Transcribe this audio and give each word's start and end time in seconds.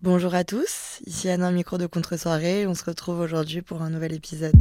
Bonjour 0.00 0.32
à 0.36 0.44
tous, 0.44 1.00
ici 1.06 1.28
Anna 1.28 1.50
micro 1.50 1.76
de 1.76 1.88
contre-soirée, 1.88 2.68
on 2.68 2.74
se 2.76 2.84
retrouve 2.84 3.18
aujourd'hui 3.18 3.62
pour 3.62 3.82
un 3.82 3.90
nouvel 3.90 4.12
épisode. 4.12 4.54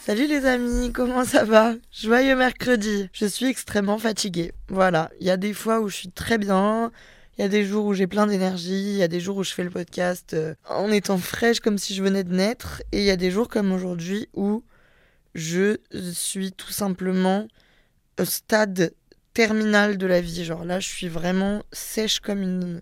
Salut 0.00 0.26
les 0.26 0.46
amis, 0.46 0.92
comment 0.94 1.26
ça 1.26 1.44
va? 1.44 1.74
Joyeux 1.92 2.36
mercredi. 2.36 3.10
Je 3.12 3.26
suis 3.26 3.46
extrêmement 3.46 3.98
fatiguée. 3.98 4.52
Voilà, 4.68 5.10
il 5.20 5.26
y 5.26 5.30
a 5.30 5.36
des 5.36 5.52
fois 5.52 5.80
où 5.80 5.90
je 5.90 5.96
suis 5.96 6.10
très 6.10 6.38
bien, 6.38 6.90
il 7.36 7.42
y 7.42 7.44
a 7.44 7.48
des 7.48 7.64
jours 7.64 7.86
où 7.86 7.94
j'ai 7.94 8.06
plein 8.06 8.26
d'énergie, 8.26 8.92
il 8.92 8.96
y 8.96 9.02
a 9.02 9.08
des 9.08 9.20
jours 9.20 9.36
où 9.38 9.44
je 9.44 9.52
fais 9.52 9.64
le 9.64 9.70
podcast 9.70 10.34
euh, 10.34 10.54
en 10.68 10.90
étant 10.92 11.18
fraîche 11.18 11.60
comme 11.60 11.78
si 11.78 11.94
je 11.94 12.02
venais 12.02 12.24
de 12.24 12.34
naître, 12.34 12.82
et 12.92 12.98
il 12.98 13.04
y 13.04 13.10
a 13.10 13.16
des 13.16 13.30
jours 13.30 13.48
comme 13.48 13.72
aujourd'hui 13.72 14.28
où 14.34 14.62
je 15.34 15.78
suis 16.12 16.52
tout 16.52 16.70
simplement 16.70 17.48
au 18.20 18.24
stade 18.24 18.92
terminal 19.32 19.98
de 19.98 20.06
la 20.06 20.20
vie. 20.20 20.44
Genre 20.44 20.64
là, 20.64 20.78
je 20.78 20.88
suis 20.88 21.08
vraiment 21.08 21.62
sèche 21.72 22.20
comme 22.20 22.80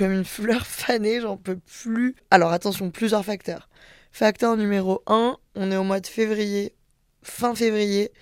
une, 0.00 0.24
fleur 0.24 0.66
fanée, 0.66 1.20
j'en 1.20 1.36
peux 1.36 1.56
plus. 1.56 2.14
Alors 2.30 2.52
attention, 2.52 2.90
plusieurs 2.90 3.24
facteurs. 3.24 3.68
Facteur 4.12 4.56
numéro 4.56 5.02
1, 5.06 5.36
on 5.56 5.70
est 5.72 5.76
au 5.76 5.84
mois 5.84 6.00
de 6.00 6.06
février, 6.06 6.74
fin 7.22 7.54
février. 7.54 8.12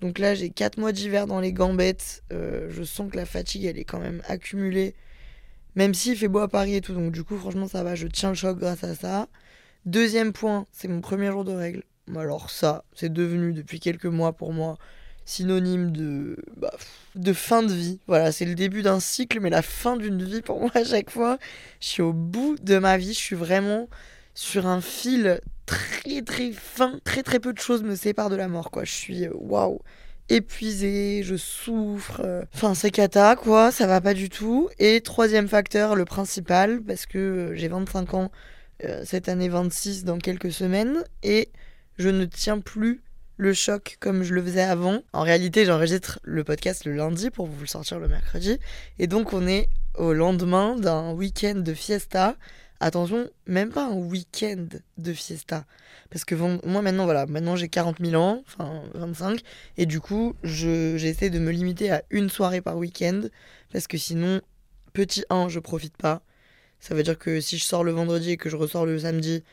Donc 0.00 0.20
là, 0.20 0.34
j'ai 0.34 0.50
4 0.50 0.78
mois 0.78 0.92
d'hiver 0.92 1.26
dans 1.26 1.40
les 1.40 1.52
gambettes. 1.52 2.22
Euh, 2.32 2.68
je 2.70 2.84
sens 2.84 3.10
que 3.10 3.16
la 3.16 3.26
fatigue, 3.26 3.64
elle 3.64 3.78
est 3.78 3.84
quand 3.84 3.98
même 3.98 4.22
accumulée. 4.28 4.94
Même 5.76 5.94
s'il 5.94 6.16
fait 6.16 6.28
beau 6.28 6.40
à 6.40 6.48
Paris 6.48 6.74
et 6.74 6.80
tout. 6.80 6.94
Donc 6.94 7.12
du 7.12 7.24
coup, 7.24 7.36
franchement, 7.36 7.68
ça 7.68 7.82
va. 7.82 7.94
Je 7.94 8.06
tiens 8.06 8.30
le 8.30 8.34
choc 8.34 8.58
grâce 8.58 8.84
à 8.84 8.94
ça. 8.94 9.28
Deuxième 9.86 10.32
point, 10.32 10.66
c'est 10.72 10.88
mon 10.88 11.00
premier 11.00 11.30
jour 11.30 11.44
de 11.44 11.52
règles. 11.52 11.82
Alors 12.16 12.50
ça, 12.50 12.84
c'est 12.94 13.12
devenu 13.12 13.52
depuis 13.52 13.80
quelques 13.80 14.06
mois 14.06 14.32
pour 14.32 14.52
moi 14.52 14.78
synonyme 15.28 15.92
de, 15.92 16.36
bah, 16.56 16.72
de 17.14 17.32
fin 17.34 17.62
de 17.62 17.72
vie. 17.72 18.00
Voilà, 18.06 18.32
c'est 18.32 18.46
le 18.46 18.54
début 18.54 18.80
d'un 18.80 18.98
cycle, 18.98 19.40
mais 19.40 19.50
la 19.50 19.60
fin 19.62 19.96
d'une 19.96 20.24
vie 20.24 20.40
pour 20.40 20.60
moi 20.60 20.70
à 20.74 20.84
chaque 20.84 21.10
fois. 21.10 21.38
Je 21.80 21.86
suis 21.86 22.02
au 22.02 22.12
bout 22.12 22.56
de 22.62 22.78
ma 22.78 22.96
vie. 22.96 23.12
Je 23.12 23.18
suis 23.18 23.36
vraiment 23.36 23.88
sur 24.34 24.66
un 24.66 24.80
fil 24.80 25.40
très 25.66 26.22
très 26.22 26.52
fin. 26.52 26.98
Très 27.04 27.22
très 27.22 27.40
peu 27.40 27.52
de 27.52 27.58
choses 27.58 27.82
me 27.82 27.94
séparent 27.94 28.30
de 28.30 28.36
la 28.36 28.48
mort, 28.48 28.70
quoi. 28.70 28.84
Je 28.84 28.92
suis, 28.92 29.26
euh, 29.26 29.32
waouh, 29.34 29.80
épuisée, 30.28 31.22
je 31.22 31.36
souffre. 31.36 32.20
euh, 32.24 32.42
Enfin, 32.54 32.74
c'est 32.74 32.90
cata, 32.90 33.36
quoi. 33.36 33.70
Ça 33.72 33.86
va 33.86 34.00
pas 34.00 34.14
du 34.14 34.28
tout. 34.28 34.68
Et 34.78 35.00
troisième 35.00 35.48
facteur, 35.48 35.94
le 35.94 36.04
principal, 36.04 36.80
parce 36.82 37.06
que 37.06 37.18
euh, 37.18 37.54
j'ai 37.54 37.68
25 37.68 38.14
ans, 38.14 38.30
euh, 38.84 39.02
cette 39.04 39.28
année 39.28 39.48
26 39.48 40.04
dans 40.04 40.18
quelques 40.18 40.52
semaines, 40.52 41.02
et 41.22 41.48
je 41.98 42.08
ne 42.08 42.24
tiens 42.24 42.60
plus 42.60 43.02
le 43.36 43.52
choc 43.52 43.96
comme 44.00 44.22
je 44.24 44.34
le 44.34 44.42
faisais 44.42 44.62
avant. 44.62 45.02
En 45.12 45.22
réalité, 45.22 45.64
j'enregistre 45.64 46.18
le 46.24 46.42
podcast 46.44 46.84
le 46.84 46.94
lundi 46.94 47.30
pour 47.30 47.46
vous 47.46 47.60
le 47.60 47.66
sortir 47.66 47.98
le 47.98 48.08
mercredi. 48.08 48.58
Et 48.98 49.06
donc, 49.06 49.32
on 49.32 49.46
est 49.46 49.68
au 49.96 50.12
lendemain 50.12 50.76
d'un 50.76 51.12
week-end 51.12 51.54
de 51.56 51.74
fiesta. 51.74 52.36
Attention, 52.80 53.28
même 53.46 53.70
pas 53.70 53.86
un 53.86 53.94
week-end 53.94 54.66
de 54.98 55.12
fiesta. 55.12 55.64
Parce 56.10 56.24
que 56.24 56.34
moi 56.36 56.80
maintenant, 56.82 57.04
voilà, 57.06 57.26
maintenant 57.26 57.56
j'ai 57.56 57.68
40 57.68 58.00
000 58.00 58.14
ans, 58.22 58.44
enfin 58.46 58.82
25, 58.94 59.40
et 59.76 59.84
du 59.86 60.00
coup, 60.00 60.34
je- 60.44 60.96
j'essaie 60.96 61.28
de 61.30 61.40
me 61.40 61.50
limiter 61.50 61.90
à 61.90 62.04
une 62.10 62.30
soirée 62.30 62.60
par 62.60 62.76
week-end, 62.76 63.22
parce 63.72 63.88
que 63.88 63.98
sinon, 63.98 64.40
petit 64.92 65.24
1, 65.28 65.48
je 65.48 65.58
profite 65.58 65.96
pas. 65.96 66.22
Ça 66.80 66.94
veut 66.94 67.02
dire 67.04 67.18
que 67.18 67.40
si 67.40 67.58
je 67.58 67.64
sors 67.64 67.84
le 67.84 67.92
vendredi 67.92 68.32
et 68.32 68.36
que 68.38 68.50
je 68.50 68.56
ressors 68.56 68.86
le 68.86 68.98
samedi, 69.00 69.44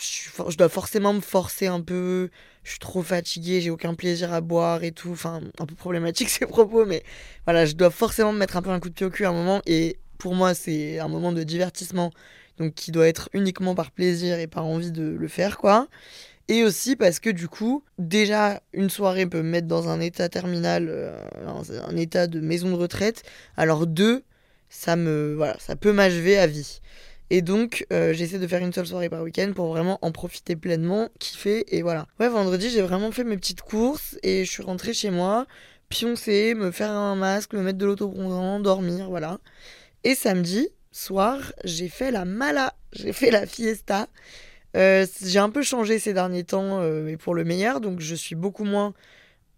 je, 0.00 0.50
je 0.50 0.56
dois 0.56 0.68
forcément 0.68 1.12
me 1.14 1.20
forcer 1.20 1.66
un 1.66 1.80
peu, 1.80 2.30
je 2.64 2.70
suis 2.70 2.78
trop 2.78 3.02
fatiguée, 3.02 3.60
j'ai 3.60 3.70
aucun 3.70 3.94
plaisir 3.94 4.32
à 4.32 4.40
boire 4.40 4.84
et 4.84 4.92
tout, 4.92 5.10
enfin, 5.12 5.40
un 5.58 5.66
peu 5.66 5.74
problématique 5.74 6.28
ces 6.30 6.46
propos, 6.46 6.84
mais 6.86 7.02
voilà, 7.44 7.66
je 7.66 7.74
dois 7.74 7.90
forcément 7.90 8.32
me 8.32 8.38
mettre 8.38 8.56
un 8.56 8.62
peu 8.62 8.70
un 8.70 8.80
coup 8.80 8.88
de 8.88 8.94
pied 8.94 9.06
au 9.06 9.10
cul 9.10 9.24
à 9.24 9.30
un 9.30 9.32
moment, 9.32 9.62
et 9.66 9.98
pour 10.18 10.34
moi, 10.34 10.54
c'est 10.54 10.98
un 10.98 11.08
moment 11.08 11.32
de 11.32 11.42
divertissement 11.42 12.10
donc 12.58 12.74
qui 12.74 12.92
doit 12.92 13.08
être 13.08 13.28
uniquement 13.32 13.74
par 13.74 13.90
plaisir 13.90 14.38
et 14.38 14.46
par 14.46 14.66
envie 14.66 14.92
de 14.92 15.02
le 15.02 15.28
faire 15.28 15.58
quoi. 15.58 15.88
Et 16.48 16.64
aussi 16.64 16.96
parce 16.96 17.20
que 17.20 17.30
du 17.30 17.48
coup, 17.48 17.84
déjà 17.98 18.62
une 18.72 18.90
soirée 18.90 19.26
peut 19.26 19.42
me 19.42 19.48
mettre 19.50 19.68
dans 19.68 19.88
un 19.88 20.00
état 20.00 20.28
terminal, 20.28 20.88
euh, 20.90 21.16
un, 21.86 21.96
état 21.96 22.26
de 22.26 22.40
maison 22.40 22.70
de 22.70 22.74
retraite. 22.74 23.22
Alors 23.56 23.86
deux, 23.86 24.24
ça 24.68 24.96
me 24.96 25.34
voilà, 25.36 25.56
ça 25.58 25.76
peut 25.76 25.92
m'achever 25.92 26.38
à 26.38 26.46
vie. 26.46 26.80
Et 27.30 27.40
donc 27.42 27.86
euh, 27.92 28.12
j'essaie 28.12 28.38
de 28.38 28.46
faire 28.46 28.62
une 28.62 28.72
seule 28.72 28.86
soirée 28.86 29.08
par 29.08 29.22
week-end 29.22 29.52
pour 29.54 29.68
vraiment 29.68 29.98
en 30.02 30.12
profiter 30.12 30.56
pleinement, 30.56 31.08
kiffer 31.18 31.64
et 31.74 31.82
voilà. 31.82 32.06
Ouais, 32.20 32.28
vendredi 32.28 32.68
j'ai 32.70 32.82
vraiment 32.82 33.12
fait 33.12 33.24
mes 33.24 33.36
petites 33.36 33.62
courses 33.62 34.18
et 34.22 34.44
je 34.44 34.50
suis 34.50 34.62
rentrée 34.62 34.92
chez 34.92 35.10
moi, 35.10 35.46
pioncer, 35.88 36.54
me 36.54 36.70
faire 36.70 36.90
un 36.90 37.14
masque, 37.14 37.54
me 37.54 37.62
mettre 37.62 37.78
de 37.78 37.86
l'autobronzant, 37.86 38.60
dormir, 38.60 39.08
voilà. 39.08 39.38
Et 40.04 40.14
samedi 40.14 40.68
soir, 40.92 41.52
j'ai 41.64 41.88
fait 41.88 42.10
la 42.10 42.24
mala, 42.24 42.74
j'ai 42.92 43.12
fait 43.12 43.30
la 43.30 43.46
fiesta. 43.46 44.08
Euh, 44.76 45.06
j'ai 45.22 45.38
un 45.38 45.50
peu 45.50 45.62
changé 45.62 45.98
ces 45.98 46.14
derniers 46.14 46.44
temps, 46.44 46.80
euh, 46.80 47.02
mais 47.02 47.16
pour 47.16 47.34
le 47.34 47.44
meilleur, 47.44 47.80
donc 47.80 48.00
je 48.00 48.14
suis 48.14 48.34
beaucoup 48.34 48.64
moins 48.64 48.94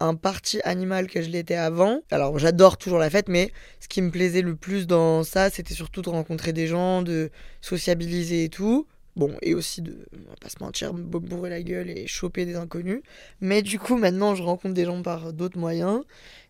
un 0.01 0.15
parti 0.17 0.61
animal 0.65 1.07
que 1.07 1.23
je 1.23 1.29
l'étais 1.29 1.55
avant. 1.55 2.01
Alors 2.11 2.39
j'adore 2.39 2.79
toujours 2.79 2.99
la 2.99 3.11
fête, 3.11 3.29
mais 3.29 3.53
ce 3.81 3.89
qui 3.89 4.03
me 4.03 4.11
plaisait 4.11 4.43
le 4.43 4.57
plus 4.57 4.87
dans 4.87 5.23
ça, 5.23 5.51
c'était 5.51 5.75
surtout 5.75 6.03
de 6.03 6.11
rencontrer 6.11 6.53
des 6.53 6.67
gens, 6.67 7.03
de 7.03 7.31
sociabiliser 7.61 8.45
et 8.45 8.49
tout. 8.49 8.87
Bon, 9.17 9.33
et 9.43 9.55
aussi 9.55 9.81
de, 9.81 9.97
on 10.13 10.31
va 10.31 10.37
pas 10.41 10.49
se 10.49 10.57
mentir, 10.61 10.93
me 10.93 11.05
bourrer 11.05 11.49
la 11.49 11.63
gueule 11.63 11.89
et 11.89 12.09
choper 12.09 12.47
des 12.47 12.57
inconnus. 12.57 13.01
Mais 13.41 13.63
du 13.63 13.79
coup, 13.79 13.97
maintenant, 13.97 14.35
je 14.35 14.43
rencontre 14.43 14.75
des 14.75 14.85
gens 14.85 15.03
par 15.03 15.33
d'autres 15.33 15.59
moyens. 15.59 16.03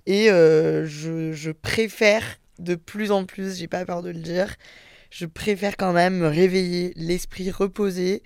Et 0.06 0.30
euh, 0.30 0.86
je 0.86 1.50
préfère 1.50 2.24
de 2.58 2.74
plus 2.74 3.10
en 3.10 3.24
plus, 3.24 3.58
j'ai 3.58 3.68
pas 3.68 3.84
peur 3.84 4.02
de 4.02 4.10
le 4.10 4.18
dire, 4.18 4.54
je 5.10 5.26
préfère 5.26 5.76
quand 5.76 5.92
même 5.92 6.18
me 6.18 6.28
réveiller, 6.28 6.92
l'esprit 6.96 7.50
reposé, 7.50 8.22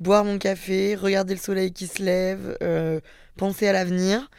boire 0.00 0.24
mon 0.24 0.38
café, 0.38 0.94
regarder 0.94 1.34
le 1.34 1.40
soleil 1.40 1.72
qui 1.72 1.86
se 1.86 2.02
lève, 2.02 2.56
euh, 2.62 3.00
penser 3.36 3.66
à 3.66 3.72
l'avenir, 3.72 4.30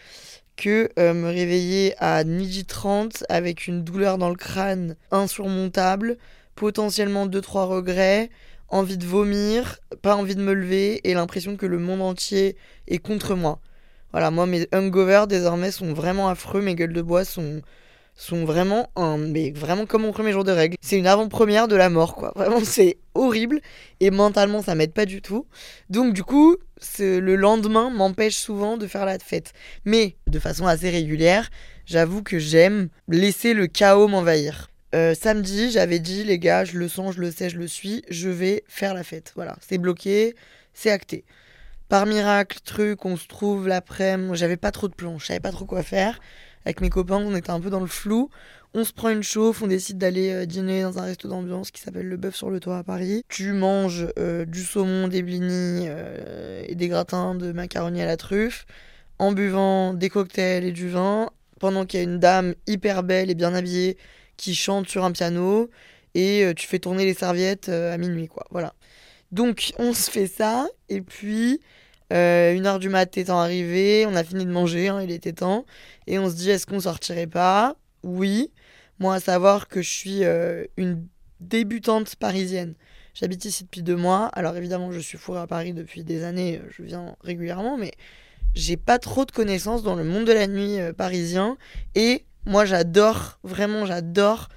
que 0.56 0.90
euh, 1.00 1.14
me 1.14 1.28
réveiller 1.28 1.96
à 2.00 2.24
midi 2.24 2.66
30 2.66 3.24
avec 3.30 3.68
une 3.68 3.84
douleur 3.84 4.18
dans 4.18 4.30
le 4.30 4.36
crâne 4.36 4.96
insurmontable, 5.12 6.18
potentiellement 6.56 7.28
2-3 7.28 7.66
regrets, 7.66 8.30
envie 8.69 8.98
de 8.98 9.06
vomir, 9.06 9.80
pas 10.02 10.16
envie 10.16 10.36
de 10.36 10.42
me 10.42 10.54
lever 10.54 11.08
et 11.09 11.14
l'impression 11.14 11.56
que 11.56 11.66
le 11.66 11.80
monde 11.80 12.02
entier 12.02 12.58
est 12.88 12.98
contre 12.98 13.36
moi. 13.36 13.59
Voilà, 14.12 14.31
moi 14.31 14.46
mes 14.46 14.68
hungovers 14.72 15.28
désormais 15.28 15.72
sont 15.72 15.94
vraiment 15.94 16.28
affreux, 16.30 16.62
mes 16.62 16.75
gueules 16.75 16.94
de 16.94 17.02
bois 17.02 17.24
sont 17.24 17.62
sont 18.17 18.44
vraiment 18.45 18.89
un 18.95 19.17
mais 19.17 19.51
vraiment 19.51 19.85
comme 19.85 20.01
mon 20.01 20.11
premier 20.11 20.33
jour 20.33 20.44
de 20.44 20.51
règle. 20.51 20.75
C'est 20.81 20.97
une 20.97 21.07
avant-première 21.07 21.69
de 21.69 21.75
la 21.75 21.89
mort 21.89 22.15
quoi. 22.15 22.33
Vraiment 22.36 22.59
c'est 22.63 22.97
horrible 23.13 23.62
et 24.01 24.12
mentalement 24.12 24.62
ça 24.62 24.75
m'aide 24.75 24.92
pas 24.92 25.06
du 25.06 25.21
tout. 25.21 25.45
Donc 25.89 26.13
du 26.13 26.24
coup, 26.24 26.57
le 27.00 27.36
lendemain 27.36 27.89
m'empêche 27.89 28.36
souvent 28.36 28.75
de 28.75 28.88
faire 28.88 29.06
la 29.06 29.19
fête. 29.19 29.53
Mais 29.86 30.18
de 30.27 30.39
façon 30.39 30.65
assez 30.65 30.89
régulière, 30.89 31.50
j'avoue 31.86 32.24
que 32.24 32.39
j'aime 32.39 32.89
laisser 33.07 33.53
le 33.53 33.68
chaos 33.68 34.07
m'envahir. 34.07 34.69
Euh, 34.95 35.13
samedi, 35.13 35.69
j'avais 35.71 36.00
dit 36.00 36.24
les 36.24 36.39
gars, 36.39 36.65
je 36.65 36.77
le 36.77 36.88
sens, 36.88 37.15
je 37.15 37.21
le 37.21 37.30
sais, 37.30 37.50
je 37.50 37.57
le 37.57 37.68
suis, 37.68 38.03
je 38.09 38.30
vais 38.30 38.63
faire 38.68 38.94
la 38.94 39.03
fête. 39.03 39.33
Voilà, 39.36 39.56
c'est 39.62 39.77
bloqué, 39.77 40.36
c'est 40.74 40.92
acté. 40.92 41.24
Par 41.89 42.06
miracle, 42.06 42.59
truc, 42.63 43.06
on 43.06 43.15
se 43.15 43.27
trouve 43.27 43.68
l'après-midi. 43.68 44.36
J'avais 44.36 44.57
pas 44.57 44.71
trop 44.71 44.88
de 44.88 44.94
plans, 44.94 45.19
je 45.19 45.25
savais 45.25 45.39
pas 45.39 45.51
trop 45.51 45.65
quoi 45.65 45.83
faire. 45.83 46.19
Avec 46.65 46.81
mes 46.81 46.89
copains, 46.89 47.18
on 47.18 47.36
était 47.36 47.51
un 47.51 47.59
peu 47.59 47.69
dans 47.69 47.80
le 47.80 47.88
flou. 47.88 48.30
On 48.74 48.83
se 48.83 48.94
prend 48.94 49.09
une 49.09 49.24
chauffe, 49.24 49.62
on 49.62 49.68
décide 49.68 49.98
d'aller 49.98 50.31
euh, 50.31 50.45
dîner 50.45 50.83
dans 50.83 51.00
un 51.00 51.04
resto 51.04 51.27
d'ambiance 51.27 51.71
qui 51.71 51.81
s'appelle 51.81 52.07
Le 52.07 52.18
Bœuf 52.18 52.36
sur 52.36 52.50
le 52.50 52.59
Toit 52.59 52.77
à 52.77 52.83
Paris. 52.83 53.24
Tu 53.30 53.54
manges 53.54 54.07
euh, 54.19 54.45
du 54.45 54.62
saumon, 54.63 55.07
des 55.07 55.24
blinis 55.24 55.86
euh, 55.88 56.63
et 56.68 56.75
des 56.75 56.88
gratins 56.88 57.33
de 57.33 57.51
macaroni 57.54 58.01
à 58.01 58.06
la 58.06 58.18
truffe 58.18 58.65
en 59.19 59.31
buvant 59.31 59.94
des 59.94 60.09
cocktails 60.09 60.65
et 60.65 60.71
du 60.71 60.89
vin 60.89 61.30
pendant 61.59 61.86
qu'il 61.86 62.00
y 62.00 62.01
a 62.01 62.04
une 62.04 62.19
dame 62.19 62.54
hyper 62.68 63.04
belle 63.04 63.31
et 63.31 63.36
bien 63.36 63.56
habillée 63.56 63.98
qui 64.36 64.54
chante 64.54 64.88
sur 64.88 65.04
un 65.06 65.12
piano. 65.12 65.69
et 66.13 66.51
tu 66.56 66.68
fais 66.68 66.77
tourner 66.77 67.06
les 67.06 67.15
serviettes 67.15 67.69
à 67.69 67.98
minuit, 67.98 68.27
quoi. 68.27 68.45
Voilà. 68.51 68.75
Donc, 69.31 69.71
on 69.80 69.94
se 69.94 70.12
fait 70.12 70.27
ça, 70.27 70.68
et 70.89 71.01
puis, 71.01 71.59
une 72.12 72.68
heure 72.68 72.77
du 72.77 72.89
mat 72.89 73.18
étant 73.18 73.39
arrivé, 73.39 74.06
on 74.07 74.15
a 74.15 74.24
fini 74.24 74.45
de 74.45 74.51
manger, 74.51 74.89
hein, 74.89 75.01
il 75.01 75.09
était 75.09 75.33
temps, 75.33 75.65
et 76.07 76.18
on 76.19 76.30
se 76.30 76.36
dit, 76.36 76.50
est-ce 76.50 76.65
qu'on 76.65 76.80
sortirait 76.80 77.27
pas? 77.27 77.75
Oui. 78.04 78.51
Moi, 79.00 79.15
à 79.15 79.19
savoir 79.19 79.68
que 79.68 79.81
je 79.81 79.89
suis 79.89 80.24
une 80.77 81.06
débutante 81.39 82.15
parisienne. 82.15 82.74
J'habite 83.13 83.45
ici 83.45 83.63
depuis 83.63 83.83
deux 83.83 83.95
mois, 83.95 84.27
alors 84.33 84.56
évidemment, 84.57 84.92
je 84.92 85.00
suis 85.00 85.18
fourrée 85.18 85.39
à 85.39 85.48
Paris 85.48 85.74
depuis 85.74 86.04
des 86.04 86.24
années, 86.24 86.62
je 86.69 86.83
viens 86.83 87.15
régulièrement, 87.21 87.77
mais 87.77 87.92
j'ai 88.54 88.77
pas 88.77 89.00
trop 89.00 89.25
de 89.25 89.31
connaissances 89.31 89.83
dans 89.83 89.95
le 89.95 90.04
monde 90.04 90.25
de 90.25 90.33
la 90.33 90.48
nuit 90.48 90.77
parisien, 90.95 91.57
et 91.95 92.25
moi, 92.45 92.65
j'adore, 92.65 93.39
vraiment, 93.44 93.86
j'adore 93.86 94.50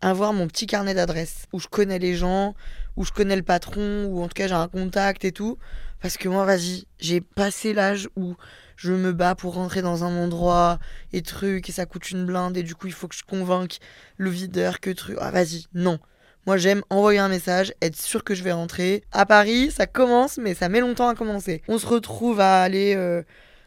avoir 0.00 0.32
mon 0.32 0.46
petit 0.46 0.66
carnet 0.66 0.94
d'adresses 0.94 1.44
où 1.52 1.60
je 1.60 1.68
connais 1.68 1.98
les 1.98 2.14
gens, 2.14 2.54
où 2.96 3.04
je 3.04 3.12
connais 3.12 3.36
le 3.36 3.42
patron, 3.42 4.06
ou 4.06 4.22
en 4.22 4.28
tout 4.28 4.34
cas 4.34 4.48
j'ai 4.48 4.54
un 4.54 4.68
contact 4.68 5.24
et 5.24 5.32
tout. 5.32 5.58
Parce 6.00 6.16
que 6.16 6.28
moi, 6.28 6.44
vas-y, 6.44 6.86
j'ai 6.98 7.20
passé 7.20 7.72
l'âge 7.72 8.08
où 8.16 8.34
je 8.76 8.92
me 8.92 9.12
bats 9.12 9.34
pour 9.34 9.54
rentrer 9.54 9.82
dans 9.82 10.04
un 10.04 10.16
endroit 10.16 10.78
et 11.12 11.22
truc, 11.22 11.68
et 11.68 11.72
ça 11.72 11.86
coûte 11.86 12.10
une 12.10 12.26
blinde, 12.26 12.56
et 12.56 12.62
du 12.62 12.74
coup 12.74 12.86
il 12.86 12.92
faut 12.92 13.08
que 13.08 13.14
je 13.14 13.24
convainque 13.24 13.78
le 14.18 14.30
videur 14.30 14.80
que 14.80 14.90
truc. 14.90 15.16
Ah, 15.20 15.30
vas-y, 15.30 15.64
non. 15.74 15.98
Moi, 16.46 16.58
j'aime 16.58 16.82
envoyer 16.90 17.18
un 17.18 17.28
message, 17.28 17.74
être 17.82 17.96
sûr 17.96 18.22
que 18.22 18.34
je 18.34 18.44
vais 18.44 18.52
rentrer. 18.52 19.02
À 19.10 19.26
Paris, 19.26 19.72
ça 19.72 19.86
commence, 19.86 20.38
mais 20.38 20.54
ça 20.54 20.68
met 20.68 20.78
longtemps 20.78 21.08
à 21.08 21.16
commencer. 21.16 21.60
On 21.66 21.76
se 21.78 21.86
retrouve 21.86 22.38
à 22.38 22.62
aller 22.62 22.94
euh, 22.94 23.22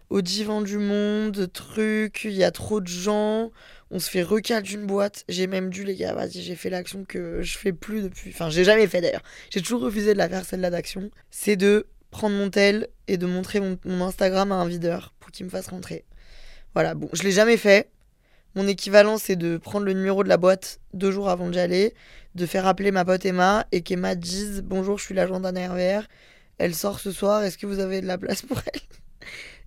au 0.10 0.22
divan 0.22 0.62
du 0.62 0.78
monde, 0.78 1.52
truc, 1.52 2.22
il 2.24 2.32
y 2.32 2.44
a 2.46 2.52
trop 2.52 2.80
de 2.80 2.88
gens. 2.88 3.52
On 3.92 4.00
se 4.00 4.10
fait 4.10 4.24
recal 4.24 4.64
d'une 4.64 4.86
boîte. 4.86 5.26
J'ai 5.28 5.48
même 5.48 5.70
dû, 5.70 5.84
les 5.84 5.96
gars, 5.96 6.14
vas-y, 6.14 6.42
j'ai 6.42 6.56
fait 6.56 6.70
l'action 6.70 7.04
que 7.04 7.42
je 7.42 7.58
fais 7.58 7.74
plus 7.74 8.04
depuis. 8.04 8.30
Enfin, 8.34 8.50
j'ai 8.50 8.64
jamais 8.64 8.88
fait 8.88 9.02
d'ailleurs. 9.02 9.24
J'ai 9.50 9.62
toujours 9.62 9.82
refusé 9.82 10.14
de 10.14 10.18
la 10.18 10.30
faire, 10.30 10.46
celle-là 10.46 10.70
d'action. 10.70 11.10
C'est 11.32 11.58
de 11.58 11.86
prendre 12.12 12.36
mon 12.36 12.50
tel 12.50 12.88
et 13.08 13.18
de 13.18 13.26
montrer 13.26 13.60
mon, 13.60 13.78
Instagram 14.02 14.52
à 14.52 14.56
un 14.56 14.68
videur 14.68 15.14
pour 15.20 15.32
qu'il 15.32 15.46
me 15.46 15.52
fasse 15.52 15.68
rentrer. 15.68 16.06
Voilà, 16.74 16.94
bon, 16.94 17.10
je 17.14 17.24
l'ai 17.24 17.32
jamais 17.32 17.58
fait. 17.58 17.90
Mon 18.56 18.68
équivalent, 18.68 19.18
c'est 19.18 19.36
de 19.36 19.58
prendre 19.58 19.86
le 19.86 19.94
numéro 19.94 20.24
de 20.24 20.30
la 20.30 20.38
boîte 20.38 20.80
deux 20.94 21.12
jours 21.12 21.30
avant 21.30 21.50
d'y 21.50 21.60
aller, 21.60 21.94
de 22.36 22.46
faire 22.46 22.66
appeler 22.66 22.92
ma 22.92 23.06
pote 23.06 23.26
Emma 23.26 23.66
et 23.72 23.82
qu'Emma 23.82 24.16
dise 24.16 24.64
Bonjour, 24.64 24.98
je 24.98 25.06
suis 25.06 25.16
l'agent 25.16 25.40
d'un 25.40 25.52
RVR. 25.52 26.08
Elle 26.58 26.76
sort 26.76 27.00
ce 27.00 27.12
soir, 27.12 27.44
est-ce 27.44 27.58
que 27.58 27.68
vous 27.68 27.80
avez 27.80 28.02
de 28.02 28.08
la 28.08 28.18
place 28.18 28.42
pour 28.42 28.60
elle? 28.74 28.82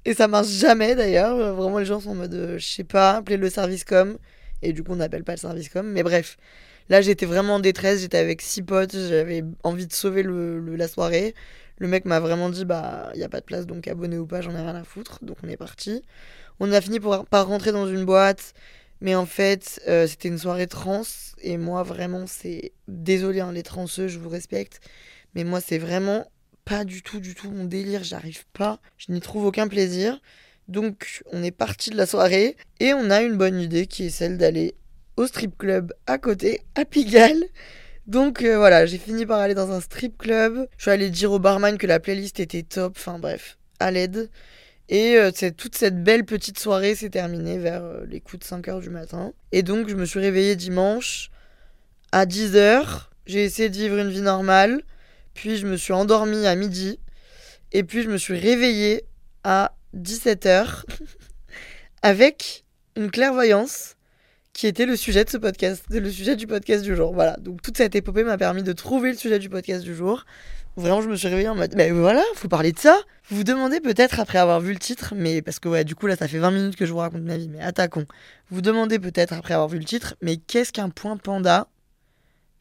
Et 0.04 0.14
ça 0.14 0.26
marche 0.28 0.48
jamais 0.48 0.94
d'ailleurs. 0.94 1.54
Vraiment, 1.54 1.78
les 1.78 1.84
gens 1.84 2.00
sont 2.00 2.10
en 2.10 2.14
mode, 2.14 2.34
euh, 2.34 2.58
je 2.58 2.66
sais 2.66 2.84
pas, 2.84 3.16
appelez 3.18 3.36
le 3.36 3.50
service 3.50 3.84
com. 3.84 4.18
Et 4.62 4.72
du 4.72 4.82
coup, 4.82 4.92
on 4.92 4.96
n'appelle 4.96 5.24
pas 5.24 5.32
le 5.32 5.38
service 5.38 5.68
com. 5.68 5.86
Mais 5.86 6.02
bref, 6.02 6.36
là, 6.88 7.00
j'étais 7.00 7.26
vraiment 7.26 7.56
en 7.56 7.60
détresse. 7.60 8.00
J'étais 8.00 8.18
avec 8.18 8.42
six 8.42 8.62
potes. 8.62 8.92
J'avais 8.92 9.44
envie 9.62 9.86
de 9.86 9.92
sauver 9.92 10.24
la 10.24 10.88
soirée. 10.88 11.34
Le 11.82 11.88
mec 11.88 12.04
m'a 12.04 12.20
vraiment 12.20 12.48
dit, 12.48 12.64
bah, 12.64 13.10
il 13.12 13.18
n'y 13.18 13.24
a 13.24 13.28
pas 13.28 13.40
de 13.40 13.44
place, 13.44 13.66
donc 13.66 13.88
abonné 13.88 14.16
ou 14.16 14.24
pas, 14.24 14.40
j'en 14.40 14.52
ai 14.52 14.60
rien 14.60 14.76
à 14.76 14.84
foutre. 14.84 15.18
Donc 15.20 15.38
on 15.42 15.48
est 15.48 15.56
parti. 15.56 16.04
On 16.60 16.70
a 16.70 16.80
fini 16.80 17.00
par 17.00 17.48
rentrer 17.48 17.72
dans 17.72 17.88
une 17.88 18.04
boîte. 18.04 18.54
Mais 19.00 19.16
en 19.16 19.26
fait, 19.26 19.82
euh, 19.88 20.06
c'était 20.06 20.28
une 20.28 20.38
soirée 20.38 20.68
trans. 20.68 21.02
Et 21.40 21.56
moi, 21.56 21.82
vraiment, 21.82 22.28
c'est. 22.28 22.70
Désolé, 22.86 23.40
hein, 23.40 23.50
les 23.50 23.64
transeux, 23.64 24.06
je 24.06 24.20
vous 24.20 24.28
respecte. 24.28 24.78
Mais 25.34 25.42
moi, 25.42 25.60
c'est 25.60 25.78
vraiment 25.78 26.30
pas 26.64 26.84
du 26.84 27.02
tout, 27.02 27.18
du 27.18 27.34
tout 27.34 27.50
mon 27.50 27.64
délire, 27.64 28.04
j'arrive 28.04 28.44
pas, 28.52 28.78
je 28.96 29.10
n'y 29.10 29.20
trouve 29.20 29.46
aucun 29.46 29.66
plaisir. 29.66 30.20
Donc 30.68 31.24
on 31.32 31.42
est 31.42 31.50
parti 31.50 31.90
de 31.90 31.96
la 31.96 32.06
soirée 32.06 32.56
et 32.78 32.94
on 32.94 33.10
a 33.10 33.22
une 33.22 33.36
bonne 33.36 33.58
idée 33.58 33.88
qui 33.88 34.04
est 34.04 34.10
celle 34.10 34.38
d'aller 34.38 34.76
au 35.16 35.26
strip 35.26 35.58
club 35.58 35.92
à 36.06 36.18
côté, 36.18 36.60
à 36.76 36.84
Pigalle. 36.84 37.42
Donc 38.06 38.42
euh, 38.42 38.56
voilà, 38.56 38.84
j'ai 38.84 38.98
fini 38.98 39.26
par 39.26 39.38
aller 39.38 39.54
dans 39.54 39.70
un 39.70 39.80
strip 39.80 40.18
club. 40.18 40.66
Je 40.76 40.82
suis 40.82 40.90
allé 40.90 41.10
dire 41.10 41.30
au 41.32 41.38
barman 41.38 41.78
que 41.78 41.86
la 41.86 42.00
playlist 42.00 42.40
était 42.40 42.62
top, 42.62 42.94
enfin 42.96 43.18
bref, 43.18 43.58
à 43.78 43.90
l'aide. 43.90 44.28
Et 44.88 45.16
euh, 45.16 45.30
toute 45.56 45.76
cette 45.76 46.02
belle 46.02 46.24
petite 46.24 46.58
soirée 46.58 46.94
s'est 46.94 47.10
terminée 47.10 47.58
vers 47.58 47.82
euh, 47.82 48.04
les 48.06 48.20
coups 48.20 48.40
de 48.40 48.56
5h 48.56 48.80
du 48.80 48.90
matin. 48.90 49.32
Et 49.52 49.62
donc 49.62 49.88
je 49.88 49.94
me 49.94 50.04
suis 50.04 50.18
réveillée 50.18 50.56
dimanche 50.56 51.30
à 52.10 52.26
10h. 52.26 53.08
J'ai 53.26 53.44
essayé 53.44 53.70
de 53.70 53.76
vivre 53.76 53.98
une 53.98 54.10
vie 54.10 54.20
normale. 54.20 54.82
Puis 55.34 55.56
je 55.56 55.66
me 55.66 55.76
suis 55.76 55.92
endormie 55.92 56.46
à 56.46 56.56
midi. 56.56 56.98
Et 57.70 57.84
puis 57.84 58.02
je 58.02 58.10
me 58.10 58.18
suis 58.18 58.38
réveillée 58.38 59.04
à 59.44 59.74
17h 59.96 60.84
avec 62.02 62.64
une 62.96 63.10
clairvoyance 63.10 63.96
qui 64.52 64.66
était 64.66 64.86
le 64.86 64.96
sujet 64.96 65.24
de 65.24 65.30
ce 65.30 65.38
podcast, 65.38 65.84
le 65.90 66.10
sujet 66.10 66.36
du 66.36 66.46
podcast 66.46 66.84
du 66.84 66.94
jour. 66.94 67.12
Voilà, 67.12 67.36
donc 67.38 67.62
toute 67.62 67.76
cette 67.76 67.94
épopée 67.94 68.24
m'a 68.24 68.36
permis 68.38 68.62
de 68.62 68.72
trouver 68.72 69.12
le 69.12 69.16
sujet 69.16 69.38
du 69.38 69.48
podcast 69.48 69.82
du 69.84 69.94
jour. 69.94 70.24
Vraiment, 70.76 71.02
je 71.02 71.08
me 71.08 71.16
suis 71.16 71.28
réveillée 71.28 71.48
en 71.48 71.54
mode, 71.54 71.74
ben 71.74 71.92
voilà, 71.92 72.22
faut 72.34 72.48
parler 72.48 72.72
de 72.72 72.78
ça. 72.78 72.98
Vous 73.28 73.36
vous 73.36 73.44
demandez 73.44 73.80
peut-être 73.80 74.20
après 74.20 74.38
avoir 74.38 74.60
vu 74.60 74.72
le 74.72 74.78
titre, 74.78 75.14
mais 75.16 75.42
parce 75.42 75.58
que 75.58 75.68
ouais, 75.68 75.84
du 75.84 75.94
coup 75.94 76.06
là, 76.06 76.16
ça 76.16 76.28
fait 76.28 76.38
20 76.38 76.50
minutes 76.50 76.76
que 76.76 76.86
je 76.86 76.92
vous 76.92 76.98
raconte 76.98 77.22
ma 77.22 77.36
vie, 77.36 77.48
mais 77.48 77.60
attaquons. 77.60 78.06
Vous 78.48 78.56
vous 78.56 78.62
demandez 78.62 78.98
peut-être 78.98 79.32
après 79.32 79.54
avoir 79.54 79.68
vu 79.68 79.78
le 79.78 79.84
titre, 79.84 80.14
mais 80.22 80.38
qu'est-ce 80.38 80.72
qu'un 80.72 80.88
point 80.88 81.16
panda 81.18 81.68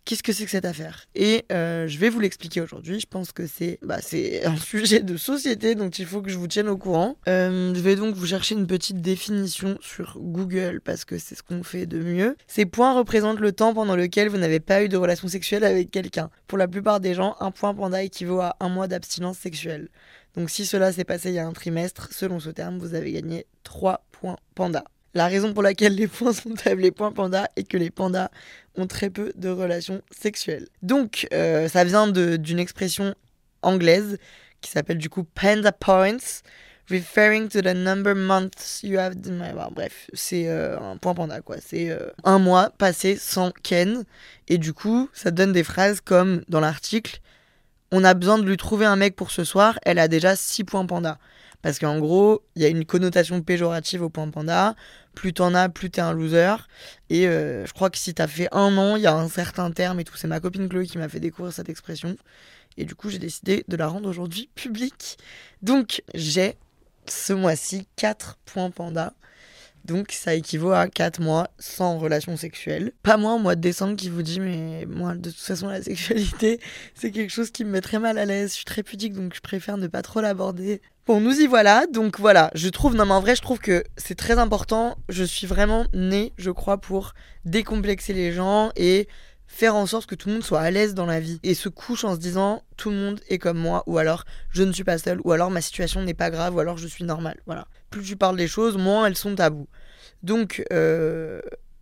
Qu'est-ce 0.03 0.23
que 0.23 0.33
c'est 0.33 0.45
que 0.45 0.51
cette 0.51 0.65
affaire? 0.65 1.05
Et 1.13 1.45
euh, 1.51 1.87
je 1.87 1.97
vais 1.99 2.09
vous 2.09 2.19
l'expliquer 2.19 2.61
aujourd'hui. 2.61 2.99
Je 2.99 3.05
pense 3.05 3.31
que 3.31 3.45
c'est 3.45 3.77
bah, 3.83 3.97
un 3.97 4.57
sujet 4.57 5.01
de 5.01 5.15
société, 5.15 5.75
donc 5.75 5.99
il 5.99 6.05
faut 6.05 6.21
que 6.21 6.31
je 6.31 6.37
vous 6.37 6.47
tienne 6.47 6.67
au 6.69 6.77
courant. 6.77 7.17
Euh, 7.27 7.73
je 7.73 7.79
vais 7.79 7.95
donc 7.95 8.15
vous 8.15 8.25
chercher 8.25 8.55
une 8.55 8.65
petite 8.65 9.01
définition 9.01 9.77
sur 9.79 10.17
Google 10.19 10.81
parce 10.83 11.05
que 11.05 11.17
c'est 11.17 11.35
ce 11.35 11.43
qu'on 11.43 11.63
fait 11.63 11.85
de 11.85 11.99
mieux. 11.99 12.35
Ces 12.47 12.65
points 12.65 12.93
représentent 12.97 13.39
le 13.39 13.51
temps 13.51 13.73
pendant 13.73 13.95
lequel 13.95 14.27
vous 14.27 14.37
n'avez 14.37 14.59
pas 14.59 14.83
eu 14.83 14.89
de 14.89 14.97
relation 14.97 15.27
sexuelle 15.27 15.63
avec 15.63 15.91
quelqu'un. 15.91 16.31
Pour 16.47 16.57
la 16.57 16.67
plupart 16.67 16.99
des 16.99 17.13
gens, 17.13 17.35
un 17.39 17.51
point 17.51 17.73
panda 17.75 18.01
équivaut 18.01 18.41
à 18.41 18.55
un 18.59 18.69
mois 18.69 18.87
d'abstinence 18.87 19.37
sexuelle. 19.37 19.89
Donc 20.35 20.49
si 20.49 20.65
cela 20.65 20.91
s'est 20.91 21.03
passé 21.03 21.29
il 21.29 21.35
y 21.35 21.39
a 21.39 21.45
un 21.45 21.53
trimestre, 21.53 22.09
selon 22.11 22.39
ce 22.39 22.49
terme, 22.49 22.79
vous 22.79 22.95
avez 22.95 23.11
gagné 23.11 23.45
3 23.63 24.05
points 24.11 24.37
panda. 24.55 24.83
La 25.13 25.27
raison 25.27 25.53
pour 25.53 25.63
laquelle 25.63 25.95
les 25.95 26.07
points 26.07 26.33
sont 26.33 26.53
appelés 26.65 26.91
points 26.91 27.11
panda 27.11 27.49
est 27.55 27.63
que 27.63 27.77
les 27.77 27.89
pandas 27.89 28.29
ont 28.75 28.87
très 28.87 29.09
peu 29.09 29.33
de 29.35 29.49
relations 29.49 30.01
sexuelles. 30.11 30.67
Donc, 30.81 31.27
euh, 31.33 31.67
ça 31.67 31.83
vient 31.83 32.07
d'une 32.07 32.59
expression 32.59 33.13
anglaise 33.61 34.17
qui 34.61 34.71
s'appelle 34.71 34.97
du 34.97 35.09
coup 35.09 35.23
panda 35.23 35.71
points, 35.71 36.43
referring 36.89 37.49
to 37.49 37.61
the 37.61 37.73
number 37.75 38.15
months 38.15 38.81
you 38.83 38.99
have. 38.99 39.15
bref, 39.71 40.09
c'est 40.13 40.47
euh, 40.47 40.79
un 40.79 40.97
point 40.97 41.13
panda 41.13 41.41
quoi. 41.41 41.57
C'est 41.59 41.89
euh, 41.89 42.09
un 42.23 42.39
mois 42.39 42.69
passé 42.77 43.17
sans 43.17 43.51
Ken. 43.63 44.03
Et 44.47 44.57
du 44.57 44.73
coup, 44.73 45.09
ça 45.13 45.31
donne 45.31 45.51
des 45.51 45.63
phrases 45.63 45.99
comme 46.01 46.43
dans 46.47 46.59
l'article 46.59 47.19
On 47.91 48.03
a 48.03 48.13
besoin 48.13 48.37
de 48.39 48.45
lui 48.45 48.57
trouver 48.57 48.85
un 48.85 48.95
mec 48.95 49.15
pour 49.15 49.31
ce 49.31 49.43
soir, 49.43 49.77
elle 49.83 49.99
a 49.99 50.07
déjà 50.07 50.35
6 50.35 50.63
points 50.63 50.85
panda. 50.85 51.17
Parce 51.61 51.77
qu'en 51.77 51.99
gros, 51.99 52.41
il 52.55 52.63
y 52.63 52.65
a 52.65 52.69
une 52.69 52.85
connotation 52.85 53.41
péjorative 53.41 54.01
au 54.01 54.09
point 54.09 54.29
panda. 54.29 54.75
Plus 55.15 55.33
t'en 55.33 55.53
as, 55.53 55.69
plus 55.69 55.89
t'es 55.89 56.01
un 56.01 56.13
loser. 56.13 56.55
Et 57.09 57.27
euh, 57.27 57.65
je 57.65 57.73
crois 57.73 57.89
que 57.89 57.97
si 57.97 58.13
t'as 58.13 58.27
fait 58.27 58.47
un 58.51 58.77
an, 58.77 58.95
il 58.95 59.03
y 59.03 59.07
a 59.07 59.13
un 59.13 59.27
certain 59.29 59.71
terme 59.71 59.99
et 59.99 60.03
tout. 60.03 60.15
C'est 60.15 60.27
ma 60.27 60.39
copine 60.39 60.69
Chloé 60.69 60.87
qui 60.87 60.97
m'a 60.97 61.09
fait 61.09 61.19
découvrir 61.19 61.53
cette 61.53 61.69
expression. 61.69 62.15
Et 62.77 62.85
du 62.85 62.95
coup, 62.95 63.09
j'ai 63.09 63.19
décidé 63.19 63.65
de 63.67 63.75
la 63.75 63.87
rendre 63.87 64.09
aujourd'hui 64.09 64.49
publique. 64.55 65.17
Donc, 65.61 66.03
j'ai 66.13 66.57
ce 67.07 67.33
mois-ci 67.33 67.87
4 67.97 68.37
points 68.45 68.71
panda. 68.71 69.13
Donc 69.85 70.11
ça 70.11 70.35
équivaut 70.35 70.71
à 70.71 70.87
4 70.87 71.21
mois 71.21 71.49
sans 71.57 71.97
relation 71.97 72.37
sexuelle. 72.37 72.91
Pas 73.01 73.17
moi 73.17 73.33
au 73.33 73.39
mois 73.39 73.55
de 73.55 73.61
décembre 73.61 73.95
qui 73.95 74.09
vous 74.09 74.21
dit 74.21 74.39
mais 74.39 74.85
moi 74.85 75.15
de 75.15 75.29
toute 75.31 75.39
façon 75.39 75.67
la 75.67 75.81
sexualité 75.81 76.59
c'est 76.95 77.11
quelque 77.11 77.31
chose 77.31 77.51
qui 77.51 77.65
me 77.65 77.71
met 77.71 77.81
très 77.81 77.97
mal 77.97 78.17
à 78.17 78.25
l'aise. 78.25 78.51
Je 78.51 78.55
suis 78.57 78.65
très 78.65 78.83
pudique 78.83 79.13
donc 79.13 79.33
je 79.33 79.41
préfère 79.41 79.77
ne 79.77 79.87
pas 79.87 80.03
trop 80.03 80.21
l'aborder. 80.21 80.81
Bon 81.11 81.19
nous 81.19 81.41
y 81.41 81.45
voilà 81.45 81.87
donc 81.87 82.21
voilà 82.21 82.49
je 82.55 82.69
trouve 82.69 82.95
non 82.95 83.05
mais 83.05 83.11
en 83.11 83.19
vrai 83.19 83.35
je 83.35 83.41
trouve 83.41 83.59
que 83.59 83.83
c'est 83.97 84.15
très 84.15 84.39
important. 84.39 84.97
Je 85.09 85.25
suis 85.25 85.45
vraiment 85.45 85.85
née 85.93 86.31
je 86.37 86.51
crois 86.51 86.77
pour 86.77 87.15
décomplexer 87.43 88.13
les 88.13 88.31
gens 88.31 88.71
et 88.77 89.09
faire 89.45 89.75
en 89.75 89.85
sorte 89.87 90.05
que 90.05 90.15
tout 90.15 90.29
le 90.29 90.35
monde 90.35 90.43
soit 90.45 90.61
à 90.61 90.71
l'aise 90.71 90.93
dans 90.93 91.05
la 91.05 91.19
vie 91.19 91.41
et 91.43 91.53
se 91.53 91.67
couche 91.67 92.05
en 92.05 92.15
se 92.15 92.19
disant 92.19 92.63
tout 92.77 92.91
le 92.91 92.95
monde 92.95 93.19
est 93.27 93.39
comme 93.39 93.57
moi 93.57 93.83
ou 93.87 93.97
alors 93.97 94.23
je 94.51 94.63
ne 94.63 94.71
suis 94.71 94.85
pas 94.85 94.97
seule 94.97 95.19
ou 95.25 95.33
alors 95.33 95.51
ma 95.51 95.59
situation 95.59 96.01
n'est 96.01 96.13
pas 96.13 96.29
grave 96.29 96.55
ou 96.55 96.61
alors 96.61 96.77
je 96.77 96.87
suis 96.87 97.03
normale. 97.03 97.41
Voilà 97.45 97.67
plus 97.91 98.03
tu 98.03 98.15
parles 98.15 98.37
des 98.37 98.47
choses, 98.47 98.77
moins 98.77 99.05
elles 99.05 99.17
sont 99.17 99.35
tabous. 99.35 99.67
Donc, 100.23 100.63
euh, 100.71 101.41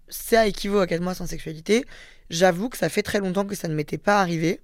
ça 0.09 0.48
équivaut 0.48 0.79
à 0.79 0.88
4 0.88 1.01
mois 1.01 1.13
sans 1.13 1.27
sexualité. 1.27 1.86
J'avoue 2.29 2.67
que 2.67 2.77
ça 2.77 2.89
fait 2.89 3.03
très 3.03 3.19
longtemps 3.19 3.45
que 3.45 3.55
ça 3.55 3.67
ne 3.67 3.75
m'était 3.75 3.98
pas 3.98 4.19
arrivé. 4.19 4.59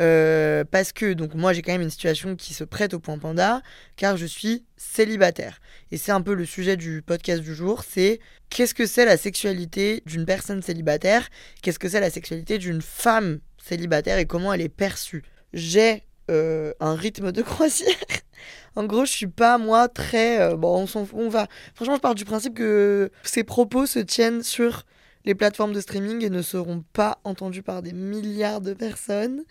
Euh, 0.00 0.64
parce 0.68 0.92
que 0.92 1.12
donc 1.12 1.34
moi 1.34 1.52
j'ai 1.52 1.62
quand 1.62 1.70
même 1.70 1.82
une 1.82 1.90
situation 1.90 2.34
qui 2.34 2.52
se 2.52 2.64
prête 2.64 2.94
au 2.94 2.98
point 2.98 3.16
panda 3.16 3.62
car 3.94 4.16
je 4.16 4.26
suis 4.26 4.64
célibataire 4.76 5.60
et 5.92 5.98
c'est 5.98 6.10
un 6.10 6.20
peu 6.20 6.34
le 6.34 6.44
sujet 6.44 6.76
du 6.76 7.00
podcast 7.00 7.40
du 7.40 7.54
jour 7.54 7.84
c'est 7.88 8.18
qu'est-ce 8.50 8.74
que 8.74 8.86
c'est 8.86 9.04
la 9.04 9.16
sexualité 9.16 10.02
d'une 10.04 10.26
personne 10.26 10.62
célibataire? 10.62 11.28
Qu'est-ce 11.62 11.78
que 11.78 11.88
c'est 11.88 12.00
la 12.00 12.10
sexualité 12.10 12.58
d'une 12.58 12.82
femme 12.82 13.38
célibataire? 13.64 14.18
Et 14.18 14.26
comment 14.26 14.52
elle 14.52 14.62
est 14.62 14.68
perçue? 14.68 15.22
J'ai 15.52 16.02
euh, 16.28 16.72
un 16.80 16.96
rythme 16.96 17.30
de 17.30 17.42
croisière 17.42 17.94
en 18.76 18.84
gros, 18.84 19.04
je 19.04 19.12
suis 19.12 19.26
pas, 19.26 19.58
moi, 19.58 19.88
très. 19.88 20.40
Euh, 20.40 20.56
bon, 20.56 20.86
on, 20.94 21.06
on 21.12 21.28
va. 21.28 21.46
Franchement, 21.74 21.94
je 21.94 22.00
pars 22.00 22.14
du 22.14 22.24
principe 22.24 22.54
que 22.54 23.10
ces 23.22 23.44
propos 23.44 23.86
se 23.86 24.00
tiennent 24.00 24.42
sur 24.42 24.84
les 25.24 25.34
plateformes 25.34 25.72
de 25.72 25.80
streaming 25.80 26.28
ne 26.28 26.42
seront 26.42 26.84
pas 26.92 27.18
entendues 27.24 27.62
par 27.62 27.82
des 27.82 27.92
milliards 27.92 28.60
de 28.60 28.74
personnes. 28.74 29.42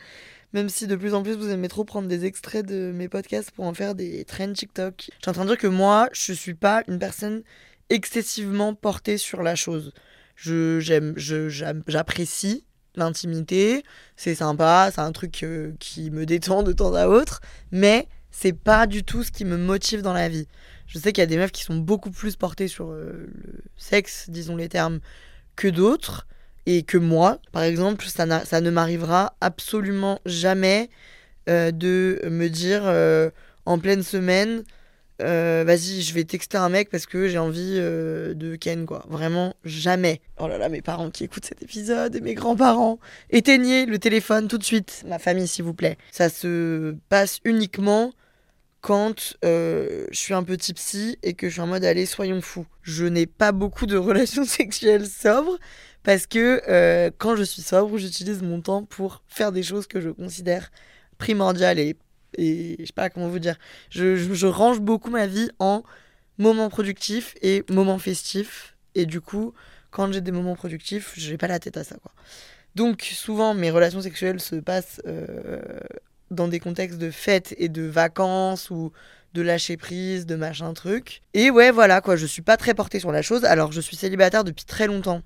Même 0.53 0.69
si 0.69 0.85
de 0.85 0.95
plus 0.95 1.15
en 1.15 1.23
plus 1.23 1.35
vous 1.35 1.49
aimez 1.49 1.67
trop 1.67 1.83
prendre 1.83 2.07
des 2.07 2.25
extraits 2.25 2.65
de 2.65 2.91
mes 2.93 3.09
podcasts 3.09 3.49
pour 3.51 3.65
en 3.65 3.73
faire 3.73 3.95
des 3.95 4.23
trends 4.23 4.53
TikTok. 4.53 4.93
Je 4.97 5.03
suis 5.05 5.29
en 5.29 5.33
train 5.33 5.45
de 5.45 5.49
dire 5.49 5.57
que 5.57 5.67
moi, 5.67 6.09
je 6.13 6.31
suis 6.31 6.53
pas 6.53 6.83
une 6.87 6.99
personne 6.99 7.41
excessivement 7.89 8.75
portée 8.75 9.17
sur 9.17 9.41
la 9.41 9.55
chose. 9.55 9.93
Je 10.35 10.79
j'aime, 10.79 11.15
j'apprécie 11.17 12.65
l'intimité, 12.95 13.83
c'est 14.15 14.35
sympa, 14.35 14.91
c'est 14.93 15.01
un 15.01 15.11
truc 15.11 15.41
euh, 15.41 15.73
qui 15.79 16.11
me 16.11 16.27
détend 16.27 16.61
de 16.61 16.73
temps 16.73 16.93
à 16.93 17.07
autre, 17.07 17.41
mais 17.71 18.07
c'est 18.29 18.53
pas 18.53 18.85
du 18.85 19.03
tout 19.03 19.23
ce 19.23 19.31
qui 19.31 19.45
me 19.45 19.57
motive 19.57 20.03
dans 20.03 20.13
la 20.13 20.29
vie. 20.29 20.47
Je 20.85 20.99
sais 20.99 21.11
qu'il 21.11 21.21
y 21.21 21.23
a 21.23 21.27
des 21.27 21.37
meufs 21.37 21.51
qui 21.51 21.63
sont 21.63 21.77
beaucoup 21.77 22.11
plus 22.11 22.35
portées 22.35 22.67
sur 22.67 22.91
euh, 22.91 23.31
le 23.33 23.63
sexe, 23.77 24.29
disons 24.29 24.55
les 24.55 24.69
termes, 24.69 24.99
que 25.55 25.67
d'autres 25.67 26.27
et 26.65 26.83
que 26.83 26.97
moi, 26.97 27.39
par 27.51 27.63
exemple, 27.63 28.05
ça, 28.05 28.45
ça 28.45 28.61
ne 28.61 28.69
m'arrivera 28.69 29.35
absolument 29.41 30.19
jamais 30.25 30.89
euh, 31.49 31.71
de 31.71 32.21
me 32.29 32.47
dire 32.47 32.83
euh, 32.85 33.29
en 33.65 33.79
pleine 33.79 34.01
semaine, 34.01 34.63
euh, 35.21 35.63
vas-y, 35.65 36.01
je 36.01 36.13
vais 36.13 36.23
texter 36.23 36.57
un 36.57 36.69
mec 36.69 36.89
parce 36.89 37.05
que 37.05 37.27
j'ai 37.27 37.37
envie 37.37 37.75
de 37.75 38.55
Ken, 38.59 38.85
quoi. 38.85 39.05
Vraiment, 39.09 39.53
jamais. 39.65 40.21
Oh 40.39 40.47
là 40.47 40.57
là, 40.57 40.69
mes 40.69 40.81
parents 40.81 41.11
qui 41.11 41.25
écoutent 41.25 41.45
cet 41.45 41.61
épisode 41.61 42.15
et 42.15 42.21
mes 42.21 42.33
grands-parents, 42.33 42.99
éteignez 43.29 43.85
le 43.85 43.99
téléphone 43.99 44.47
tout 44.47 44.57
de 44.57 44.63
suite, 44.63 45.03
ma 45.07 45.19
famille, 45.19 45.47
s'il 45.47 45.65
vous 45.65 45.73
plaît. 45.73 45.97
Ça 46.11 46.29
se 46.29 46.95
passe 47.09 47.39
uniquement 47.43 48.13
quand 48.83 49.37
je 49.41 50.05
suis 50.11 50.33
un 50.33 50.43
petit 50.43 50.73
psy 50.73 51.17
et 51.23 51.33
que 51.33 51.47
je 51.47 51.53
suis 51.53 51.61
en 51.61 51.67
mode 51.67 51.85
allez 51.85 52.05
soyons 52.05 52.41
fous. 52.41 52.67
Je 52.81 53.05
n'ai 53.05 53.25
pas 53.25 53.53
beaucoup 53.53 53.85
de 53.85 53.97
relations 54.09 54.45
sexuelles 54.45 55.07
sobres 55.07 55.57
parce 56.03 56.27
que 56.27 56.61
euh, 56.67 57.09
quand 57.17 57.35
je 57.35 57.43
suis 57.43 57.61
sobre, 57.61 57.97
j'utilise 57.97 58.41
mon 58.41 58.61
temps 58.61 58.83
pour 58.83 59.23
faire 59.27 59.51
des 59.51 59.63
choses 59.63 59.87
que 59.87 60.01
je 60.01 60.09
considère 60.09 60.69
primordiales 61.17 61.79
et, 61.79 61.95
et 62.37 62.75
je 62.79 62.85
sais 62.85 62.93
pas 62.93 63.09
comment 63.09 63.29
vous 63.29 63.39
dire. 63.39 63.57
Je, 63.89 64.45
range 64.45 64.81
beaucoup 64.81 65.09
ma 65.09 65.27
vie 65.27 65.49
en 65.59 65.83
moments 66.37 66.69
productifs 66.69 67.35
et 67.41 67.63
moments 67.69 67.99
festifs. 67.99 68.75
Et 68.95 69.05
du 69.05 69.21
coup, 69.21 69.53
quand 69.91 70.11
j'ai 70.11 70.21
des 70.21 70.31
moments 70.31 70.55
productifs, 70.55 71.13
je 71.15 71.31
n'ai 71.31 71.37
pas 71.37 71.47
la 71.47 71.59
tête 71.59 71.77
à 71.77 71.85
ça. 71.85 71.95
Quoi. 71.95 72.11
Donc 72.75 73.01
souvent, 73.03 73.53
mes 73.53 73.71
relations 73.71 74.01
sexuelles 74.01 74.41
se 74.41 74.55
passent 74.57 75.01
euh, 75.07 75.61
dans 76.33 76.47
des 76.47 76.59
contextes 76.59 76.97
de 76.97 77.11
fêtes 77.11 77.55
et 77.57 77.69
de 77.69 77.83
vacances 77.83 78.69
ou 78.69 78.91
de 79.33 79.41
lâcher 79.41 79.77
prise, 79.77 80.25
de 80.25 80.35
machin 80.35 80.73
truc. 80.73 81.21
Et 81.33 81.49
ouais, 81.49 81.71
voilà 81.71 82.01
quoi, 82.01 82.15
je 82.15 82.25
suis 82.25 82.41
pas 82.41 82.57
très 82.57 82.73
portée 82.73 82.99
sur 82.99 83.11
la 83.11 83.21
chose. 83.21 83.45
Alors, 83.45 83.71
je 83.71 83.81
suis 83.81 83.95
célibataire 83.95 84.43
depuis 84.43 84.65
très 84.65 84.87
longtemps 84.87 85.23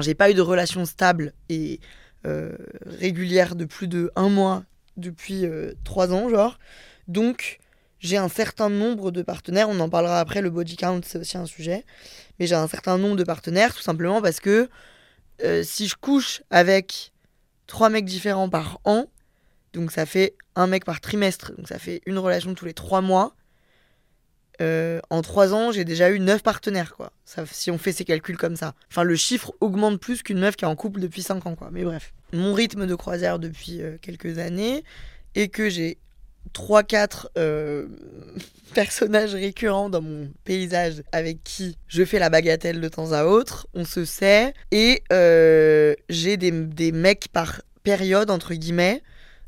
j'ai 0.00 0.14
pas 0.14 0.30
eu 0.30 0.34
de 0.34 0.40
relation 0.40 0.84
stable 0.84 1.32
et 1.48 1.80
euh, 2.26 2.56
régulière 2.86 3.54
de 3.54 3.64
plus 3.64 3.88
de 3.88 4.10
un 4.16 4.28
mois 4.28 4.64
depuis 4.96 5.44
euh, 5.44 5.72
trois 5.84 6.12
ans, 6.12 6.28
genre. 6.28 6.58
Donc, 7.08 7.58
j'ai 8.00 8.16
un 8.16 8.28
certain 8.28 8.70
nombre 8.70 9.10
de 9.10 9.22
partenaires. 9.22 9.68
On 9.68 9.80
en 9.80 9.88
parlera 9.88 10.20
après. 10.20 10.40
Le 10.40 10.50
body 10.50 10.76
count, 10.76 11.00
c'est 11.04 11.18
aussi 11.18 11.36
un 11.36 11.46
sujet. 11.46 11.84
Mais 12.38 12.46
j'ai 12.46 12.54
un 12.54 12.68
certain 12.68 12.98
nombre 12.98 13.16
de 13.16 13.24
partenaires, 13.24 13.74
tout 13.74 13.82
simplement 13.82 14.20
parce 14.20 14.40
que 14.40 14.68
euh, 15.42 15.62
si 15.62 15.88
je 15.88 15.96
couche 15.96 16.42
avec 16.50 17.12
trois 17.66 17.88
mecs 17.88 18.04
différents 18.04 18.48
par 18.48 18.80
an, 18.84 19.06
donc 19.74 19.90
ça 19.90 20.06
fait 20.06 20.34
un 20.54 20.66
mec 20.66 20.84
par 20.84 21.00
trimestre, 21.00 21.52
donc 21.56 21.68
ça 21.68 21.78
fait 21.78 22.00
une 22.06 22.18
relation 22.18 22.54
tous 22.54 22.64
les 22.64 22.74
trois 22.74 23.00
mois. 23.00 23.34
Euh, 24.62 25.00
en 25.10 25.20
trois 25.20 25.52
ans, 25.52 25.72
j'ai 25.72 25.84
déjà 25.84 26.10
eu 26.10 26.20
neuf 26.20 26.42
partenaires, 26.44 26.94
quoi. 26.94 27.12
Si 27.50 27.72
on 27.72 27.78
fait 27.78 27.92
ces 27.92 28.04
calculs 28.04 28.36
comme 28.36 28.54
ça. 28.54 28.74
Enfin, 28.88 29.02
le 29.02 29.16
chiffre 29.16 29.52
augmente 29.60 29.98
plus 29.98 30.22
qu'une 30.22 30.38
meuf 30.38 30.54
qui 30.54 30.64
est 30.64 30.68
en 30.68 30.76
couple 30.76 31.00
depuis 31.00 31.22
cinq 31.22 31.44
ans, 31.46 31.56
quoi. 31.56 31.70
Mais 31.72 31.82
bref. 31.82 32.12
Mon 32.32 32.54
rythme 32.54 32.86
de 32.86 32.94
croisière 32.94 33.40
depuis 33.40 33.82
euh, 33.82 33.96
quelques 34.00 34.38
années 34.38 34.84
est 35.34 35.48
que 35.48 35.68
j'ai 35.68 35.98
trois, 36.52 36.84
quatre 36.84 37.30
euh, 37.36 37.88
personnages 38.74 39.34
récurrents 39.34 39.90
dans 39.90 40.02
mon 40.02 40.30
paysage 40.44 41.02
avec 41.10 41.42
qui 41.42 41.76
je 41.88 42.04
fais 42.04 42.20
la 42.20 42.30
bagatelle 42.30 42.80
de 42.80 42.88
temps 42.88 43.10
à 43.10 43.24
autre. 43.24 43.66
On 43.74 43.84
se 43.84 44.04
sait. 44.04 44.54
Et 44.70 45.02
j'ai 46.08 46.36
des, 46.36 46.52
des, 46.52 46.92
mecs 46.92 47.26
par 47.32 47.62
période, 47.82 48.30
entre 48.30 48.54
guillemets. 48.54 49.02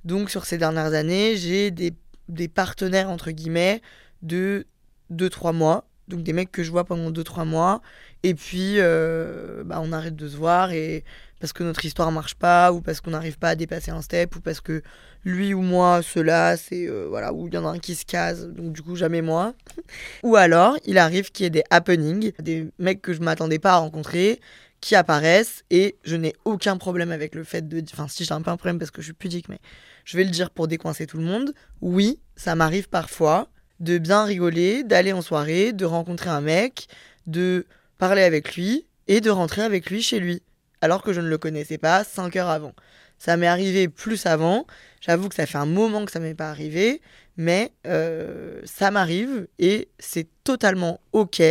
Donc, 0.06 0.30
sur 0.30 0.46
ces 0.46 0.56
dernières 0.56 0.94
années, 0.94 1.36
j'ai 1.36 1.72
des, 1.72 2.48
partenaires, 2.48 3.10
entre 3.10 3.32
guillemets, 3.32 3.82
de 4.22 4.66
2-3 5.12 5.52
mois. 5.52 5.88
Donc 6.06 6.22
des 6.22 6.32
mecs 6.32 6.52
que 6.52 6.62
je 6.62 6.70
vois 6.70 6.84
pendant 6.84 7.10
2-3 7.10 7.44
mois. 7.44 7.82
Et 8.22 8.34
puis, 8.34 8.74
euh, 8.76 9.64
bah, 9.64 9.80
on 9.82 9.90
arrête 9.90 10.14
de 10.14 10.28
se 10.28 10.36
voir 10.36 10.70
et 10.70 11.02
parce 11.40 11.52
que 11.52 11.64
notre 11.64 11.84
histoire 11.84 12.10
marche 12.12 12.36
pas, 12.36 12.72
ou 12.72 12.80
parce 12.80 13.00
qu'on 13.00 13.10
n'arrive 13.10 13.36
pas 13.38 13.50
à 13.50 13.54
dépasser 13.56 13.90
un 13.90 14.00
step, 14.00 14.36
ou 14.36 14.40
parce 14.40 14.60
que 14.60 14.82
lui 15.24 15.52
ou 15.52 15.60
moi 15.60 16.00
se 16.02 16.20
lasse, 16.20 16.70
et 16.72 16.86
euh, 16.86 17.06
voilà, 17.08 17.32
ou 17.32 17.48
il 17.48 17.54
y 17.54 17.58
en 17.58 17.66
a 17.66 17.70
un 17.70 17.78
qui 17.78 17.94
se 17.94 18.06
case, 18.06 18.48
donc 18.48 18.72
du 18.72 18.82
coup 18.82 18.96
jamais 18.96 19.22
moi. 19.22 19.54
ou 20.22 20.36
alors, 20.36 20.76
il 20.86 20.98
arrive 20.98 21.32
qu'il 21.32 21.44
y 21.44 21.46
ait 21.48 21.50
des 21.50 21.64
happenings, 21.70 22.32
des 22.40 22.68
mecs 22.78 23.02
que 23.02 23.12
je 23.12 23.20
m'attendais 23.20 23.58
pas 23.58 23.72
à 23.72 23.76
rencontrer, 23.78 24.40
qui 24.86 24.94
apparaissent, 24.94 25.64
et 25.70 25.96
je 26.04 26.14
n'ai 26.14 26.36
aucun 26.44 26.76
problème 26.76 27.10
avec 27.10 27.34
le 27.34 27.42
fait 27.42 27.66
de... 27.66 27.82
Enfin, 27.92 28.06
si 28.06 28.24
j'ai 28.24 28.32
un 28.32 28.40
peu 28.40 28.52
un 28.52 28.56
problème 28.56 28.78
parce 28.78 28.92
que 28.92 29.02
je 29.02 29.06
suis 29.06 29.14
pudique, 29.14 29.48
mais 29.48 29.58
je 30.04 30.16
vais 30.16 30.22
le 30.22 30.30
dire 30.30 30.48
pour 30.48 30.68
décoincer 30.68 31.08
tout 31.08 31.16
le 31.16 31.24
monde. 31.24 31.54
Oui, 31.80 32.20
ça 32.36 32.54
m'arrive 32.54 32.88
parfois 32.88 33.48
de 33.80 33.98
bien 33.98 34.22
rigoler, 34.22 34.84
d'aller 34.84 35.12
en 35.12 35.22
soirée, 35.22 35.72
de 35.72 35.84
rencontrer 35.84 36.30
un 36.30 36.40
mec, 36.40 36.86
de 37.26 37.66
parler 37.98 38.22
avec 38.22 38.54
lui 38.54 38.86
et 39.08 39.20
de 39.20 39.28
rentrer 39.28 39.62
avec 39.62 39.90
lui 39.90 40.02
chez 40.02 40.20
lui, 40.20 40.40
alors 40.80 41.02
que 41.02 41.12
je 41.12 41.20
ne 41.20 41.28
le 41.28 41.36
connaissais 41.36 41.78
pas 41.78 42.04
5 42.04 42.36
heures 42.36 42.48
avant. 42.48 42.72
Ça 43.18 43.36
m'est 43.36 43.48
arrivé 43.48 43.88
plus 43.88 44.24
avant, 44.24 44.68
j'avoue 45.00 45.28
que 45.28 45.34
ça 45.34 45.46
fait 45.46 45.58
un 45.58 45.66
moment 45.66 46.04
que 46.04 46.12
ça 46.12 46.20
m'est 46.20 46.36
pas 46.36 46.50
arrivé, 46.50 47.02
mais 47.36 47.72
euh, 47.88 48.60
ça 48.64 48.92
m'arrive 48.92 49.48
et 49.58 49.88
c'est 49.98 50.28
totalement 50.44 51.00
ok. 51.10 51.42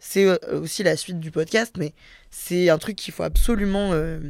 C'est 0.00 0.26
euh, 0.26 0.60
aussi 0.60 0.82
la 0.82 0.96
suite 0.96 1.20
du 1.20 1.30
podcast, 1.30 1.76
mais 1.78 1.94
c'est 2.30 2.68
un 2.68 2.78
truc 2.78 2.96
qu'il 2.96 3.14
faut 3.14 3.22
absolument 3.22 3.92
euh, 3.92 4.20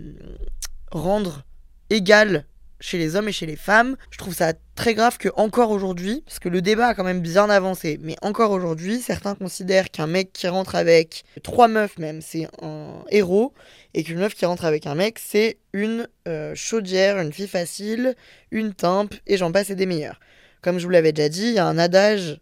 rendre 0.91 1.45
égal 1.91 2.47
chez 2.81 2.99
les 2.99 3.17
hommes 3.17 3.29
et 3.29 3.33
chez 3.33 3.47
les 3.47 3.57
femmes. 3.57 3.97
Je 4.11 4.19
trouve 4.19 4.35
ça 4.35 4.53
très 4.75 4.95
grave 4.95 5.19
que 5.19 5.29
encore 5.37 5.71
aujourd'hui, 5.71 6.23
parce 6.27 6.39
que 6.39 6.49
le 6.49 6.61
débat 6.61 6.89
a 6.89 6.95
quand 6.95 7.05
même 7.05 7.21
bien 7.21 7.49
avancé, 7.49 7.99
mais 8.03 8.17
encore 8.23 8.51
aujourd'hui, 8.51 9.01
certains 9.01 9.35
considèrent 9.35 9.91
qu'un 9.91 10.07
mec 10.07 10.33
qui 10.33 10.47
rentre 10.49 10.75
avec 10.75 11.25
trois 11.43 11.69
meufs 11.69 11.99
même, 11.99 12.21
c'est 12.21 12.49
un 12.63 13.03
héros, 13.11 13.55
et 13.95 14.05
qu'une 14.05 14.19
meuf 14.19 14.35
qui 14.35 14.47
rentre 14.47 14.65
avec 14.65 14.87
un 14.87 14.95
mec, 14.95 15.19
c'est 15.19 15.59
une 15.73 16.07
euh, 16.29 16.55
chaudière, 16.55 17.19
une 17.19 17.33
fille 17.33 17.49
facile, 17.49 18.15
une 18.51 18.75
tempe, 18.75 19.15
et 19.27 19.37
j'en 19.37 19.53
passe 19.53 19.71
et 19.71 19.75
des 19.75 19.87
meilleurs. 19.87 20.21
Comme 20.63 20.79
je 20.79 20.85
vous 20.85 20.91
l'avais 20.91 21.13
déjà 21.13 21.29
dit, 21.29 21.47
il 21.49 21.55
y 21.55 21.59
a 21.59 21.67
un 21.67 21.79
adage 21.79 22.41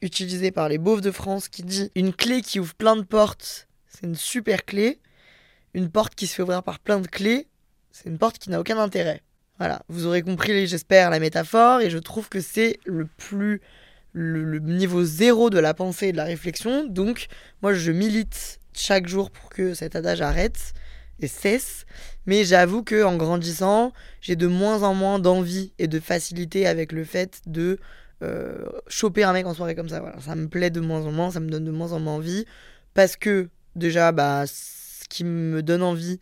utilisé 0.00 0.50
par 0.50 0.68
les 0.68 0.78
beaufs 0.78 1.00
de 1.00 1.10
France 1.10 1.48
qui 1.48 1.62
dit 1.62 1.90
une 1.94 2.12
clé 2.12 2.42
qui 2.42 2.60
ouvre 2.60 2.74
plein 2.74 2.96
de 2.96 3.02
portes, 3.02 3.68
c'est 3.92 4.06
une 4.06 4.14
super 4.14 4.64
clé. 4.64 4.98
Une 5.74 5.90
porte 5.90 6.14
qui 6.14 6.26
se 6.26 6.34
fait 6.34 6.42
ouvrir 6.42 6.62
par 6.62 6.78
plein 6.78 7.00
de 7.00 7.06
clés, 7.06 7.48
c'est 7.90 8.08
une 8.08 8.18
porte 8.18 8.38
qui 8.38 8.50
n'a 8.50 8.60
aucun 8.60 8.78
intérêt. 8.78 9.22
Voilà, 9.58 9.82
vous 9.88 10.06
aurez 10.06 10.22
compris, 10.22 10.66
j'espère, 10.66 11.10
la 11.10 11.20
métaphore, 11.20 11.80
et 11.80 11.90
je 11.90 11.98
trouve 11.98 12.28
que 12.28 12.40
c'est 12.40 12.78
le 12.84 13.06
plus. 13.06 13.60
Le, 14.14 14.58
niveau 14.58 15.04
zéro 15.04 15.48
de 15.48 15.58
la 15.58 15.72
pensée 15.72 16.08
et 16.08 16.12
de 16.12 16.18
la 16.18 16.24
réflexion. 16.24 16.86
Donc, 16.86 17.28
moi, 17.62 17.72
je 17.72 17.90
milite 17.92 18.60
chaque 18.74 19.08
jour 19.08 19.30
pour 19.30 19.48
que 19.48 19.72
cet 19.72 19.96
adage 19.96 20.20
arrête 20.20 20.74
et 21.20 21.28
cesse. 21.28 21.86
Mais 22.26 22.44
j'avoue 22.44 22.82
que 22.82 23.04
en 23.04 23.16
grandissant, 23.16 23.94
j'ai 24.20 24.36
de 24.36 24.46
moins 24.46 24.82
en 24.82 24.92
moins 24.92 25.18
d'envie 25.18 25.72
et 25.78 25.88
de 25.88 25.98
facilité 25.98 26.66
avec 26.66 26.92
le 26.92 27.04
fait 27.04 27.40
de 27.46 27.78
euh, 28.22 28.66
choper 28.86 29.24
un 29.24 29.32
mec 29.32 29.46
en 29.46 29.54
soirée 29.54 29.74
comme 29.74 29.88
ça. 29.88 30.00
Voilà, 30.00 30.20
ça 30.20 30.34
me 30.34 30.46
plaît 30.46 30.70
de 30.70 30.80
moins 30.80 31.06
en 31.06 31.12
moins, 31.12 31.30
ça 31.30 31.40
me 31.40 31.48
donne 31.48 31.64
de 31.64 31.70
moins 31.70 31.92
en 31.92 32.00
moins 32.00 32.14
envie. 32.14 32.44
Parce 32.92 33.16
que, 33.16 33.48
déjà, 33.76 34.12
bah, 34.12 34.44
ce 34.46 35.04
qui 35.08 35.24
me 35.24 35.62
donne 35.62 35.82
envie 35.82 36.20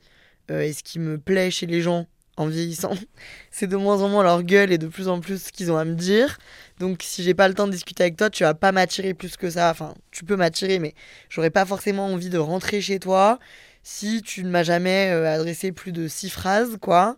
euh, 0.51 0.63
et 0.63 0.73
ce 0.73 0.83
qui 0.83 0.99
me 0.99 1.19
plaît 1.19 1.51
chez 1.51 1.67
les 1.67 1.83
gens, 1.83 2.07
en 2.37 2.47
vieillissant, 2.47 2.95
c'est 3.51 3.67
de 3.67 3.77
moins 3.77 4.01
en 4.03 4.09
moins 4.09 4.23
leur 4.23 4.43
gueule 4.43 4.73
et 4.73 4.79
de 4.79 4.87
plus 4.87 5.09
en 5.09 5.21
plus 5.21 5.43
ce 5.43 5.53
qu'ils 5.53 5.71
ont 5.71 5.77
à 5.77 5.85
me 5.85 5.95
dire. 5.95 6.39
Donc 6.79 7.03
si 7.03 7.23
j'ai 7.23 7.35
pas 7.35 7.49
le 7.49 7.55
temps 7.55 7.67
de 7.67 7.73
discuter 7.73 8.05
avec 8.05 8.17
toi, 8.17 8.31
tu 8.31 8.45
vas 8.45 8.55
pas 8.55 8.73
m'attirer 8.73 9.15
plus 9.15 9.37
que 9.37 9.51
ça. 9.51 9.71
Enfin, 9.71 9.95
tu 10.11 10.25
peux 10.25 10.37
m'attirer, 10.37 10.79
mais 10.79 10.95
j'aurais 11.29 11.51
pas 11.51 11.67
forcément 11.67 12.07
envie 12.07 12.31
de 12.31 12.39
rentrer 12.39 12.81
chez 12.81 12.99
toi 12.99 13.39
si 13.83 14.23
tu 14.23 14.45
ne 14.45 14.51
m'as 14.51 14.63
jamais 14.63 15.11
euh, 15.11 15.27
adressé 15.27 15.73
plus 15.73 15.93
de 15.93 16.09
six 16.09 16.31
phrases, 16.31 16.77
quoi. 16.81 17.17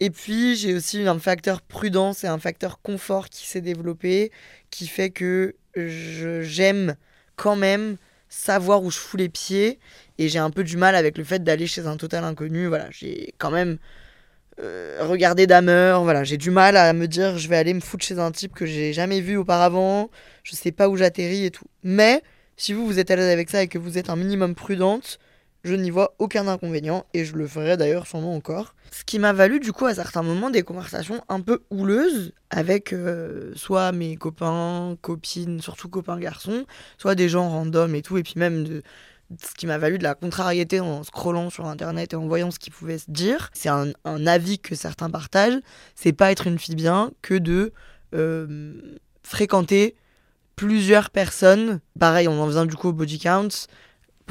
Et 0.00 0.10
puis 0.10 0.56
j'ai 0.56 0.74
aussi 0.74 1.06
un 1.06 1.18
facteur 1.18 1.60
prudence 1.60 2.24
et 2.24 2.26
un 2.26 2.38
facteur 2.38 2.80
confort 2.80 3.28
qui 3.28 3.46
s'est 3.46 3.60
développé, 3.60 4.32
qui 4.70 4.86
fait 4.86 5.10
que 5.10 5.56
j'aime 5.76 6.96
quand 7.36 7.56
même 7.56 7.96
savoir 8.30 8.82
où 8.82 8.90
je 8.90 8.96
fous 8.96 9.18
les 9.18 9.28
pieds 9.28 9.78
et 10.16 10.28
j'ai 10.28 10.38
un 10.38 10.50
peu 10.50 10.64
du 10.64 10.78
mal 10.78 10.94
avec 10.94 11.18
le 11.18 11.24
fait 11.24 11.44
d'aller 11.44 11.66
chez 11.66 11.86
un 11.86 11.96
total 11.98 12.24
inconnu. 12.24 12.66
Voilà, 12.68 12.86
j'ai 12.90 13.34
quand 13.36 13.50
même 13.50 13.76
euh, 14.60 14.98
regarder 15.02 15.46
Damer, 15.46 16.00
voilà, 16.02 16.24
j'ai 16.24 16.36
du 16.36 16.50
mal 16.50 16.76
à 16.76 16.92
me 16.92 17.06
dire 17.06 17.36
je 17.36 17.48
vais 17.48 17.56
aller 17.56 17.74
me 17.74 17.80
foutre 17.80 18.04
chez 18.04 18.18
un 18.18 18.30
type 18.30 18.54
que 18.54 18.66
j'ai 18.66 18.92
jamais 18.92 19.20
vu 19.20 19.36
auparavant, 19.36 20.10
je 20.44 20.54
sais 20.54 20.72
pas 20.72 20.88
où 20.88 20.96
j'atterris 20.96 21.44
et 21.44 21.50
tout. 21.50 21.66
Mais 21.82 22.22
si 22.56 22.72
vous 22.72 22.86
vous 22.86 22.98
êtes 22.98 23.10
à 23.10 23.16
l'aise 23.16 23.30
avec 23.30 23.50
ça 23.50 23.62
et 23.62 23.68
que 23.68 23.78
vous 23.78 23.98
êtes 23.98 24.10
un 24.10 24.16
minimum 24.16 24.54
prudente, 24.54 25.18
Je 25.62 25.74
n'y 25.74 25.90
vois 25.90 26.14
aucun 26.18 26.48
inconvénient 26.48 27.04
et 27.12 27.24
je 27.24 27.36
le 27.36 27.46
ferai 27.46 27.76
d'ailleurs 27.76 28.06
sûrement 28.06 28.34
encore. 28.34 28.74
Ce 28.90 29.04
qui 29.04 29.18
m'a 29.18 29.32
valu 29.32 29.60
du 29.60 29.72
coup 29.72 29.86
à 29.86 29.94
certains 29.94 30.22
moments 30.22 30.50
des 30.50 30.62
conversations 30.62 31.22
un 31.28 31.40
peu 31.40 31.62
houleuses 31.70 32.32
avec 32.48 32.92
euh, 32.92 33.52
soit 33.54 33.92
mes 33.92 34.16
copains, 34.16 34.96
copines, 35.02 35.60
surtout 35.60 35.88
copains 35.88 36.18
garçons, 36.18 36.64
soit 36.96 37.14
des 37.14 37.28
gens 37.28 37.48
random 37.50 37.94
et 37.94 38.02
tout, 38.02 38.16
et 38.16 38.22
puis 38.22 38.34
même 38.36 38.64
de, 38.64 38.82
ce 39.38 39.54
qui 39.54 39.66
m'a 39.66 39.78
valu 39.78 39.98
de 39.98 40.02
la 40.02 40.14
contrariété 40.14 40.80
en 40.80 41.02
scrollant 41.02 41.50
sur 41.50 41.66
internet 41.66 42.12
et 42.12 42.16
en 42.16 42.26
voyant 42.26 42.50
ce 42.50 42.58
qu'ils 42.58 42.72
pouvaient 42.72 42.98
se 42.98 43.10
dire. 43.10 43.50
C'est 43.52 43.68
un, 43.68 43.92
avis 44.26 44.58
que 44.58 44.74
certains 44.74 45.10
partagent. 45.10 45.60
C'est 45.94 46.12
pas 46.12 46.32
être 46.32 46.46
une 46.46 46.58
fille 46.58 46.74
bien 46.74 47.12
que 47.22 47.34
de 47.34 47.72
euh, 48.14 48.98
fréquenter 49.22 49.94
plusieurs 50.56 51.10
personnes. 51.10 51.80
Pareil, 51.98 52.28
on 52.28 52.40
en 52.40 52.46
vient 52.46 52.66
du 52.66 52.76
coup 52.76 52.88
au 52.88 52.92
body 52.92 53.18
count. 53.18 53.48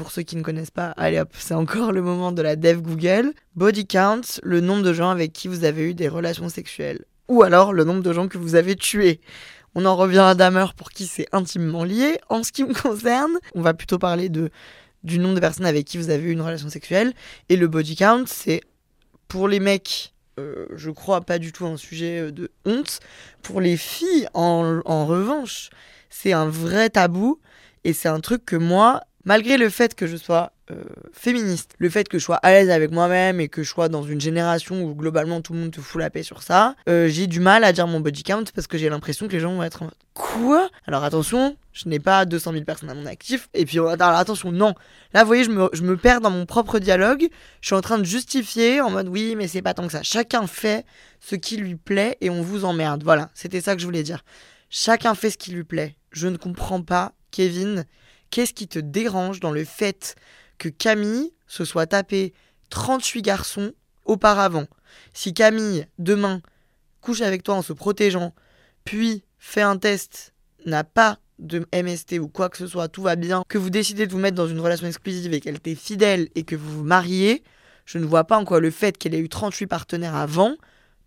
Pour 0.00 0.12
ceux 0.12 0.22
qui 0.22 0.36
ne 0.36 0.42
connaissent 0.42 0.70
pas, 0.70 0.94
allez 0.96 1.18
hop, 1.20 1.28
c'est 1.38 1.52
encore 1.52 1.92
le 1.92 2.00
moment 2.00 2.32
de 2.32 2.40
la 2.40 2.56
dev 2.56 2.80
Google. 2.80 3.34
Body 3.54 3.86
count, 3.86 4.22
le 4.42 4.62
nombre 4.62 4.82
de 4.82 4.94
gens 4.94 5.10
avec 5.10 5.34
qui 5.34 5.46
vous 5.46 5.64
avez 5.64 5.90
eu 5.90 5.92
des 5.92 6.08
relations 6.08 6.48
sexuelles. 6.48 7.04
Ou 7.28 7.42
alors 7.42 7.74
le 7.74 7.84
nombre 7.84 8.02
de 8.02 8.10
gens 8.14 8.26
que 8.26 8.38
vous 8.38 8.54
avez 8.54 8.76
tués. 8.76 9.20
On 9.74 9.84
en 9.84 9.94
revient 9.96 10.20
à 10.20 10.34
Damer 10.34 10.72
pour 10.74 10.88
qui 10.88 11.06
c'est 11.06 11.26
intimement 11.32 11.84
lié. 11.84 12.18
En 12.30 12.42
ce 12.42 12.50
qui 12.50 12.64
me 12.64 12.72
concerne, 12.72 13.38
on 13.54 13.60
va 13.60 13.74
plutôt 13.74 13.98
parler 13.98 14.30
de 14.30 14.48
du 15.04 15.18
nombre 15.18 15.34
de 15.34 15.40
personnes 15.40 15.66
avec 15.66 15.84
qui 15.84 15.98
vous 15.98 16.08
avez 16.08 16.30
eu 16.30 16.32
une 16.32 16.40
relation 16.40 16.70
sexuelle. 16.70 17.12
Et 17.50 17.56
le 17.56 17.68
body 17.68 17.94
count, 17.94 18.24
c'est 18.26 18.62
pour 19.28 19.48
les 19.48 19.60
mecs, 19.60 20.14
euh, 20.38 20.64
je 20.76 20.90
crois 20.90 21.20
pas 21.20 21.38
du 21.38 21.52
tout 21.52 21.66
un 21.66 21.76
sujet 21.76 22.20
euh, 22.20 22.32
de 22.32 22.50
honte. 22.64 23.00
Pour 23.42 23.60
les 23.60 23.76
filles, 23.76 24.28
en, 24.32 24.80
en 24.86 25.04
revanche, 25.04 25.68
c'est 26.08 26.32
un 26.32 26.48
vrai 26.48 26.88
tabou. 26.88 27.38
Et 27.84 27.92
c'est 27.92 28.08
un 28.08 28.20
truc 28.20 28.44
que 28.44 28.56
moi, 28.56 29.02
malgré 29.24 29.56
le 29.56 29.68
fait 29.68 29.94
que 29.94 30.06
je 30.06 30.16
sois 30.16 30.52
euh, 30.70 30.82
féministe, 31.12 31.74
le 31.78 31.90
fait 31.90 32.08
que 32.08 32.18
je 32.18 32.24
sois 32.24 32.36
à 32.36 32.52
l'aise 32.52 32.70
avec 32.70 32.90
moi-même 32.90 33.40
et 33.40 33.48
que 33.48 33.62
je 33.62 33.68
sois 33.68 33.88
dans 33.88 34.02
une 34.02 34.20
génération 34.20 34.82
où 34.82 34.94
globalement 34.94 35.40
tout 35.40 35.52
le 35.52 35.60
monde 35.60 35.70
te 35.72 35.80
fout 35.80 36.00
la 36.00 36.10
paix 36.10 36.22
sur 36.22 36.42
ça, 36.42 36.76
euh, 36.88 37.08
j'ai 37.08 37.26
du 37.26 37.40
mal 37.40 37.64
à 37.64 37.72
dire 37.72 37.86
mon 37.86 38.00
body 38.00 38.22
count 38.22 38.44
parce 38.54 38.66
que 38.66 38.78
j'ai 38.78 38.88
l'impression 38.88 39.26
que 39.26 39.32
les 39.32 39.40
gens 39.40 39.54
vont 39.54 39.62
être 39.62 39.82
en 39.82 39.86
mode 39.86 39.94
Quoi? 40.14 40.68
Alors 40.86 41.02
attention, 41.02 41.56
je 41.72 41.88
n'ai 41.88 41.98
pas 41.98 42.24
200 42.24 42.52
000 42.52 42.64
personnes 42.64 42.90
à 42.90 42.94
mon 42.94 43.06
actif. 43.06 43.48
Et 43.54 43.64
puis 43.64 43.78
alors, 43.78 44.16
attention, 44.16 44.52
non. 44.52 44.74
Là, 45.14 45.22
vous 45.22 45.28
voyez, 45.28 45.44
je 45.44 45.50
me, 45.50 45.68
je 45.72 45.82
me 45.82 45.96
perds 45.96 46.20
dans 46.20 46.30
mon 46.30 46.46
propre 46.46 46.78
dialogue. 46.78 47.28
Je 47.60 47.66
suis 47.66 47.74
en 47.74 47.80
train 47.80 47.98
de 47.98 48.04
justifier 48.04 48.80
en 48.80 48.90
mode 48.90 49.08
oui, 49.08 49.34
mais 49.36 49.48
c'est 49.48 49.62
pas 49.62 49.74
tant 49.74 49.86
que 49.86 49.92
ça. 49.92 50.02
Chacun 50.02 50.46
fait 50.46 50.84
ce 51.20 51.36
qui 51.36 51.56
lui 51.56 51.76
plaît 51.76 52.18
et 52.20 52.28
on 52.28 52.42
vous 52.42 52.64
emmerde. 52.64 53.02
Voilà, 53.02 53.30
c'était 53.34 53.60
ça 53.60 53.74
que 53.74 53.80
je 53.80 53.86
voulais 53.86 54.02
dire. 54.02 54.24
Chacun 54.68 55.14
fait 55.14 55.30
ce 55.30 55.38
qui 55.38 55.52
lui 55.52 55.64
plaît. 55.64 55.96
Je 56.12 56.28
ne 56.28 56.36
comprends 56.36 56.82
pas, 56.82 57.12
Kevin, 57.30 57.86
qu'est-ce 58.30 58.54
qui 58.54 58.68
te 58.68 58.78
dérange 58.78 59.40
dans 59.40 59.52
le 59.52 59.64
fait 59.64 60.14
que 60.58 60.68
Camille 60.68 61.32
se 61.46 61.64
soit 61.64 61.86
tapé 61.86 62.32
38 62.70 63.22
garçons 63.22 63.72
auparavant? 64.04 64.66
Si 65.12 65.34
Camille, 65.34 65.86
demain, 65.98 66.42
couche 67.00 67.20
avec 67.20 67.42
toi 67.42 67.56
en 67.56 67.62
se 67.62 67.72
protégeant, 67.72 68.34
puis 68.84 69.22
fait 69.38 69.62
un 69.62 69.76
test, 69.76 70.32
n'a 70.66 70.84
pas 70.84 71.18
de 71.38 71.66
MST 71.72 72.18
ou 72.20 72.28
quoi 72.28 72.48
que 72.48 72.58
ce 72.58 72.66
soit, 72.66 72.88
tout 72.88 73.02
va 73.02 73.16
bien, 73.16 73.42
que 73.48 73.58
vous 73.58 73.70
décidez 73.70 74.06
de 74.06 74.12
vous 74.12 74.18
mettre 74.18 74.36
dans 74.36 74.48
une 74.48 74.60
relation 74.60 74.86
exclusive 74.86 75.32
et 75.32 75.40
qu'elle 75.40 75.60
t'est 75.60 75.74
fidèle 75.74 76.28
et 76.34 76.42
que 76.42 76.56
vous 76.56 76.78
vous 76.78 76.84
mariez, 76.84 77.42
je 77.86 77.98
ne 77.98 78.04
vois 78.04 78.24
pas 78.24 78.38
en 78.38 78.44
quoi 78.44 78.60
le 78.60 78.70
fait 78.70 78.98
qu'elle 78.98 79.14
ait 79.14 79.20
eu 79.20 79.28
38 79.28 79.66
partenaires 79.66 80.14
avant 80.14 80.54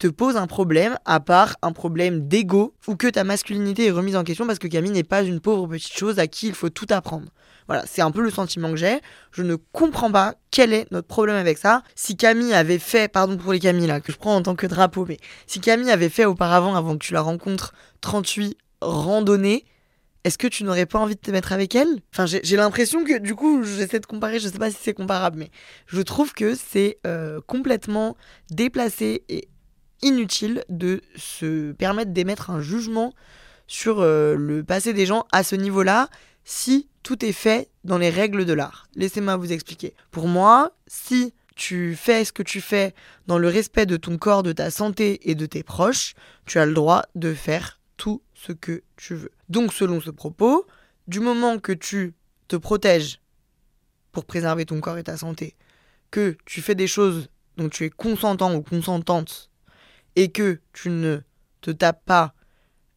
te 0.03 0.07
pose 0.10 0.36
un 0.36 0.48
problème, 0.48 0.98
à 1.05 1.22
part 1.22 1.55
un 1.62 1.72
problème 1.72 2.27
d'ego, 2.27 2.75
ou 2.89 2.98
que 2.98 3.07
ta 3.07 3.24
masculinité 3.24 3.86
est 3.86 3.91
remise 3.91 4.17
en 4.17 4.25
question 4.25 4.45
parce 4.45 4.60
que 4.60 4.67
Camille 4.67 4.91
n'est 4.91 5.03
pas 5.03 5.22
une 5.22 5.39
pauvre 5.39 5.65
petite 5.65 5.98
chose 5.98 6.19
à 6.19 6.27
qui 6.27 6.48
il 6.48 6.53
faut 6.53 6.69
tout 6.69 6.88
apprendre. 6.89 7.29
Voilà, 7.67 7.86
c'est 7.88 8.01
un 8.01 8.12
peu 8.12 8.22
le 8.22 8.29
sentiment 8.29 8.72
que 8.72 8.75
j'ai. 8.75 9.00
Je 9.31 9.43
ne 9.43 9.55
comprends 9.55 10.12
pas 10.12 10.36
quel 10.51 10.74
est 10.74 10.91
notre 10.91 11.07
problème 11.07 11.38
avec 11.38 11.57
ça. 11.57 11.83
Si 11.95 12.17
Camille 12.17 12.53
avait 12.53 12.79
fait, 12.79 13.10
pardon 13.10 13.38
pour 13.38 13.53
les 13.53 13.62
Camille 13.62 13.88
là, 13.88 14.01
que 14.01 14.12
je 14.12 14.17
prends 14.17 14.36
en 14.36 14.41
tant 14.41 14.55
que 14.55 14.67
drapeau, 14.67 15.05
mais 15.07 15.19
si 15.48 15.62
Camille 15.62 15.89
avait 15.89 16.10
fait 16.10 16.25
auparavant, 16.25 16.75
avant 16.75 16.98
que 16.98 17.05
tu 17.05 17.13
la 17.13 17.22
rencontres, 17.22 17.74
38 18.01 18.57
randonnées, 18.81 19.63
est-ce 20.25 20.37
que 20.37 20.48
tu 20.48 20.66
n'aurais 20.66 20.85
pas 20.85 21.00
envie 21.00 21.16
de 21.16 21.22
te 21.22 21.31
mettre 21.31 21.53
avec 21.53 21.75
elle? 21.75 22.01
Enfin, 22.13 22.25
j'ai 22.25 22.57
l'impression 22.57 23.05
que 23.05 23.20
du 23.20 23.35
coup, 23.35 23.63
j'essaie 23.63 24.01
de 24.01 24.05
comparer, 24.05 24.39
je 24.39 24.50
sais 24.50 24.59
pas 24.59 24.70
si 24.70 24.77
c'est 24.81 24.94
comparable, 24.94 25.39
mais 25.39 25.50
je 25.87 26.01
trouve 26.01 26.33
que 26.33 26.55
c'est 26.55 26.98
euh, 27.07 27.39
complètement 27.48 28.18
déplacé 28.50 29.24
et 29.29 29.48
inutile 30.03 30.63
de 30.70 31.01
se 31.16 31.72
permettre 31.72 32.11
d'émettre 32.11 32.51
un 32.51 32.61
jugement 32.61 33.13
sur 33.68 34.01
euh, 34.01 34.35
le 34.35 34.63
passé 34.63 34.94
des 34.94 35.05
gens 35.05 35.25
à 35.31 35.44
ce 35.44 35.55
niveau-là 35.55 36.09
si 36.44 36.87
tout 37.01 37.25
est 37.25 37.33
fait 37.33 37.70
dans 37.83 37.98
les 37.98 38.09
règles 38.09 38.46
de 38.46 38.53
l'art. 38.53 38.87
Laissez-moi 38.96 39.35
vous 39.37 39.51
expliquer. 39.51 39.94
Pour 40.11 40.27
moi, 40.27 40.72
si 40.87 41.33
tu 41.55 41.96
fais 41.96 42.25
ce 42.25 42.31
que 42.31 42.44
tu 42.44 42.61
fais 42.61 42.94
dans 43.27 43.37
le 43.37 43.48
respect 43.48 43.85
de 43.85 43.98
ton 43.98 44.18
corps, 44.18 44.44
de 44.44 44.51
ta 44.51 44.72
santé 44.72 45.29
et 45.29 45.35
de 45.35 45.46
tes 45.46 45.63
proches, 45.63 46.13
tu 46.46 46.59
as 46.59 46.66
le 46.66 46.74
droit 46.74 47.03
de 47.16 47.33
faire 47.33 47.79
tout 47.98 48.22
ce 48.33 48.51
que 48.51 48.83
tu 48.98 49.16
veux. 49.16 49.31
Donc 49.50 49.74
selon 49.74 50.01
ce 50.01 50.09
propos, 50.09 50.66
du 51.07 51.20
moment 51.20 51.59
que 51.59 51.72
tu 51.72 52.13
te 52.48 52.55
protèges 52.55 53.20
pour 54.11 54.25
préserver 54.25 54.66
ton 54.66 54.79
corps 54.79 54.98
et 54.98 55.03
ta 55.03 55.18
santé, 55.18 55.55
que 56.11 56.37
tu 56.46 56.61
fais 56.61 56.75
des 56.75 56.87
choses 56.87 57.29
dont 57.57 57.70
tu 57.70 57.85
es 57.85 57.89
consentant 57.89 58.53
ou 58.55 58.61
consentante 58.61 59.50
et 60.15 60.31
que 60.31 60.59
tu 60.73 60.89
ne 60.89 61.19
te 61.61 61.71
tapes 61.71 62.03
pas 62.05 62.33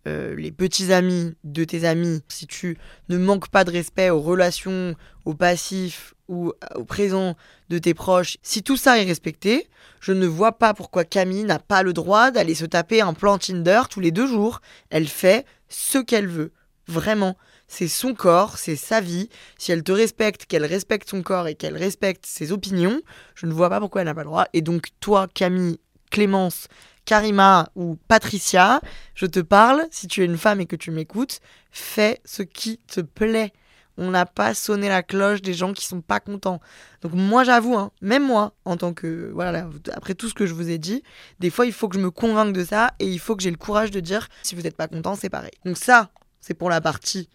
euh, 0.06 0.36
les 0.36 0.52
petits 0.52 0.92
amis 0.92 1.34
de 1.42 1.64
tes 1.64 1.84
amis, 1.84 2.22
si 2.28 2.46
tu 2.46 2.78
ne 3.08 3.18
manques 3.18 3.48
pas 3.48 3.64
de 3.64 3.72
respect 3.72 4.10
aux 4.10 4.20
relations, 4.20 4.94
au 5.24 5.34
passif 5.34 6.14
ou 6.28 6.52
au 6.76 6.84
présent 6.84 7.36
de 7.70 7.78
tes 7.78 7.94
proches, 7.94 8.36
si 8.42 8.62
tout 8.62 8.76
ça 8.76 9.00
est 9.00 9.04
respecté, 9.04 9.68
je 10.00 10.12
ne 10.12 10.26
vois 10.26 10.52
pas 10.52 10.74
pourquoi 10.74 11.04
Camille 11.04 11.42
n'a 11.42 11.58
pas 11.58 11.82
le 11.82 11.92
droit 11.92 12.30
d'aller 12.30 12.54
se 12.54 12.66
taper 12.66 13.00
un 13.00 13.14
plan 13.14 13.38
Tinder 13.38 13.82
tous 13.90 14.00
les 14.00 14.12
deux 14.12 14.28
jours. 14.28 14.60
Elle 14.90 15.08
fait 15.08 15.44
ce 15.68 15.98
qu'elle 15.98 16.28
veut. 16.28 16.52
Vraiment. 16.86 17.36
C'est 17.66 17.88
son 17.88 18.14
corps, 18.14 18.58
c'est 18.58 18.76
sa 18.76 19.00
vie. 19.00 19.28
Si 19.58 19.72
elle 19.72 19.82
te 19.82 19.90
respecte, 19.90 20.46
qu'elle 20.46 20.64
respecte 20.64 21.10
son 21.10 21.22
corps 21.22 21.48
et 21.48 21.56
qu'elle 21.56 21.76
respecte 21.76 22.24
ses 22.24 22.52
opinions, 22.52 23.02
je 23.34 23.46
ne 23.46 23.52
vois 23.52 23.68
pas 23.68 23.80
pourquoi 23.80 24.02
elle 24.02 24.06
n'a 24.06 24.14
pas 24.14 24.22
le 24.22 24.28
droit. 24.28 24.46
Et 24.52 24.62
donc 24.62 24.90
toi, 25.00 25.26
Camille, 25.34 25.80
Clémence, 26.10 26.68
Karima 27.04 27.70
ou 27.76 27.96
Patricia, 28.08 28.80
je 29.14 29.26
te 29.26 29.40
parle, 29.40 29.86
si 29.90 30.08
tu 30.08 30.22
es 30.22 30.24
une 30.24 30.36
femme 30.36 30.60
et 30.60 30.66
que 30.66 30.76
tu 30.76 30.90
m'écoutes, 30.90 31.40
fais 31.70 32.20
ce 32.24 32.42
qui 32.42 32.78
te 32.78 33.00
plaît. 33.00 33.52
On 33.98 34.10
n'a 34.10 34.26
pas 34.26 34.52
sonné 34.52 34.88
la 34.88 35.02
cloche 35.02 35.40
des 35.40 35.54
gens 35.54 35.72
qui 35.72 35.86
sont 35.86 36.02
pas 36.02 36.20
contents. 36.20 36.60
Donc 37.00 37.12
moi 37.14 37.44
j'avoue, 37.44 37.76
hein, 37.76 37.92
même 38.02 38.26
moi, 38.26 38.52
en 38.66 38.76
tant 38.76 38.92
que 38.92 39.30
voilà, 39.32 39.70
après 39.94 40.14
tout 40.14 40.28
ce 40.28 40.34
que 40.34 40.44
je 40.44 40.52
vous 40.52 40.68
ai 40.68 40.76
dit, 40.76 41.02
des 41.40 41.48
fois 41.48 41.64
il 41.64 41.72
faut 41.72 41.88
que 41.88 41.96
je 41.96 42.02
me 42.02 42.10
convainque 42.10 42.52
de 42.52 42.64
ça 42.64 42.92
et 42.98 43.06
il 43.06 43.18
faut 43.18 43.36
que 43.36 43.42
j'ai 43.42 43.50
le 43.50 43.56
courage 43.56 43.90
de 43.90 44.00
dire 44.00 44.28
si 44.42 44.54
vous 44.54 44.62
n'êtes 44.62 44.76
pas 44.76 44.88
content, 44.88 45.14
c'est 45.14 45.30
pareil. 45.30 45.52
Donc 45.64 45.78
ça, 45.78 46.10
c'est 46.40 46.54
pour 46.54 46.68
la 46.68 46.82
partie 46.82 47.30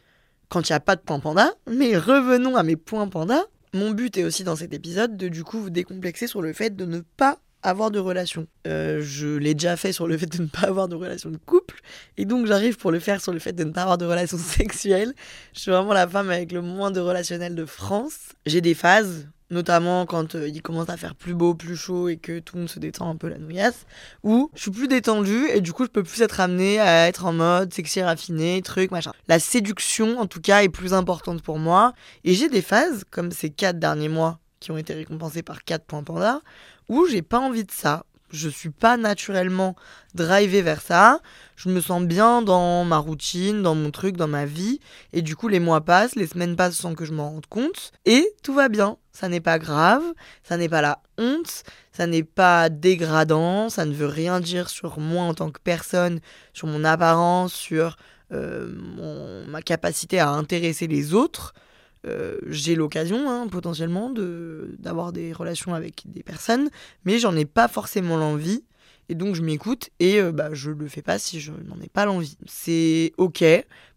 quand 0.49 0.69
il 0.69 0.71
n'y 0.71 0.75
a 0.75 0.79
pas 0.79 0.95
de 0.95 1.01
point 1.01 1.19
panda. 1.19 1.51
Mais 1.67 1.97
revenons 1.97 2.55
à 2.55 2.63
mes 2.63 2.75
points 2.75 3.07
panda. 3.07 3.41
Mon 3.73 3.91
but 3.91 4.17
est 4.17 4.25
aussi 4.25 4.43
dans 4.43 4.57
cet 4.57 4.73
épisode 4.73 5.17
de 5.17 5.29
du 5.29 5.43
coup 5.43 5.59
vous 5.59 5.69
décomplexer 5.69 6.27
sur 6.27 6.41
le 6.41 6.53
fait 6.53 6.75
de 6.75 6.85
ne 6.85 6.99
pas 6.99 7.39
avoir 7.63 7.91
de 7.91 7.99
relation. 7.99 8.47
Euh, 8.67 9.01
je 9.01 9.27
l'ai 9.27 9.53
déjà 9.53 9.77
fait 9.77 9.91
sur 9.91 10.07
le 10.07 10.17
fait 10.17 10.25
de 10.25 10.41
ne 10.41 10.47
pas 10.47 10.67
avoir 10.67 10.87
de 10.87 10.95
relation 10.95 11.29
de 11.29 11.37
couple, 11.37 11.81
et 12.17 12.25
donc 12.25 12.45
j'arrive 12.45 12.77
pour 12.77 12.91
le 12.91 12.99
faire 12.99 13.21
sur 13.21 13.33
le 13.33 13.39
fait 13.39 13.53
de 13.53 13.63
ne 13.63 13.71
pas 13.71 13.83
avoir 13.83 13.97
de 13.97 14.05
relation 14.05 14.37
sexuelle. 14.37 15.13
Je 15.53 15.59
suis 15.61 15.71
vraiment 15.71 15.93
la 15.93 16.07
femme 16.07 16.29
avec 16.29 16.51
le 16.51 16.61
moins 16.61 16.91
de 16.91 16.99
relationnel 16.99 17.55
de 17.55 17.65
France. 17.65 18.29
J'ai 18.45 18.61
des 18.61 18.73
phases, 18.73 19.27
notamment 19.49 20.05
quand 20.05 20.35
euh, 20.35 20.47
il 20.47 20.61
commence 20.61 20.89
à 20.89 20.97
faire 20.97 21.15
plus 21.15 21.33
beau, 21.33 21.53
plus 21.53 21.75
chaud 21.75 22.09
et 22.09 22.17
que 22.17 22.39
tout 22.39 22.55
le 22.55 22.61
monde 22.61 22.69
se 22.69 22.79
détend 22.79 23.09
un 23.09 23.15
peu 23.15 23.27
la 23.27 23.37
nouillasse, 23.37 23.85
où 24.23 24.49
je 24.55 24.61
suis 24.61 24.71
plus 24.71 24.87
détendue 24.87 25.47
et 25.53 25.61
du 25.61 25.73
coup 25.73 25.83
je 25.85 25.89
peux 25.89 26.03
plus 26.03 26.21
être 26.21 26.39
amenée 26.39 26.79
à 26.79 27.07
être 27.07 27.25
en 27.25 27.33
mode 27.33 27.73
sexy 27.73 28.01
raffiné, 28.01 28.61
truc, 28.63 28.91
machin. 28.91 29.11
La 29.27 29.39
séduction 29.39 30.19
en 30.19 30.25
tout 30.25 30.41
cas 30.41 30.63
est 30.63 30.69
plus 30.69 30.93
importante 30.93 31.41
pour 31.41 31.59
moi, 31.59 31.93
et 32.23 32.33
j'ai 32.33 32.49
des 32.49 32.61
phases, 32.61 33.03
comme 33.11 33.31
ces 33.31 33.49
quatre 33.49 33.79
derniers 33.79 34.09
mois 34.09 34.39
qui 34.61 34.71
ont 34.71 34.77
été 34.77 34.93
récompensés 34.93 35.43
par 35.43 35.65
4 35.65 35.83
points 35.83 36.03
panda, 36.03 36.39
où 36.91 37.07
j'ai 37.07 37.21
pas 37.21 37.39
envie 37.39 37.63
de 37.63 37.71
ça. 37.71 38.05
Je 38.31 38.49
suis 38.49 38.69
pas 38.69 38.97
naturellement 38.97 39.77
drivé 40.13 40.61
vers 40.61 40.81
ça. 40.81 41.21
Je 41.55 41.69
me 41.69 41.79
sens 41.79 42.03
bien 42.03 42.41
dans 42.41 42.83
ma 42.83 42.97
routine, 42.97 43.61
dans 43.61 43.75
mon 43.75 43.91
truc, 43.91 44.17
dans 44.17 44.27
ma 44.27 44.45
vie. 44.45 44.81
Et 45.13 45.21
du 45.21 45.37
coup, 45.37 45.47
les 45.47 45.61
mois 45.61 45.81
passent, 45.81 46.15
les 46.15 46.27
semaines 46.27 46.57
passent 46.57 46.75
sans 46.75 46.93
que 46.93 47.05
je 47.05 47.13
m'en 47.13 47.29
rende 47.29 47.45
compte. 47.45 47.93
Et 48.05 48.33
tout 48.43 48.53
va 48.53 48.67
bien. 48.67 48.97
Ça 49.13 49.29
n'est 49.29 49.39
pas 49.39 49.57
grave, 49.57 50.03
ça 50.43 50.57
n'est 50.57 50.69
pas 50.69 50.81
la 50.81 51.01
honte, 51.17 51.63
ça 51.93 52.07
n'est 52.07 52.23
pas 52.23 52.67
dégradant, 52.67 53.69
ça 53.69 53.85
ne 53.85 53.93
veut 53.93 54.07
rien 54.07 54.41
dire 54.41 54.69
sur 54.69 54.99
moi 54.99 55.23
en 55.23 55.33
tant 55.33 55.49
que 55.49 55.59
personne, 55.61 56.19
sur 56.53 56.67
mon 56.67 56.83
apparence, 56.83 57.53
sur 57.53 57.95
euh, 58.33 59.45
ma 59.47 59.61
capacité 59.61 60.19
à 60.19 60.29
intéresser 60.29 60.87
les 60.87 61.13
autres. 61.13 61.53
Euh, 62.07 62.37
j'ai 62.47 62.75
l'occasion 62.75 63.29
hein, 63.29 63.47
potentiellement 63.47 64.09
de 64.09 64.75
d'avoir 64.79 65.11
des 65.11 65.33
relations 65.33 65.73
avec 65.73 66.03
des 66.05 66.23
personnes, 66.23 66.69
mais 67.05 67.19
j'en 67.19 67.35
ai 67.35 67.45
pas 67.45 67.67
forcément 67.67 68.17
l'envie. 68.17 68.63
Et 69.09 69.15
donc 69.15 69.35
je 69.35 69.41
m'écoute 69.41 69.89
et 69.99 70.19
euh, 70.19 70.31
bah, 70.31 70.49
je 70.53 70.71
le 70.71 70.87
fais 70.87 71.01
pas 71.01 71.19
si 71.19 71.39
je 71.39 71.51
n'en 71.51 71.79
ai 71.81 71.89
pas 71.89 72.05
l'envie. 72.05 72.37
C'est 72.47 73.13
ok. 73.17 73.43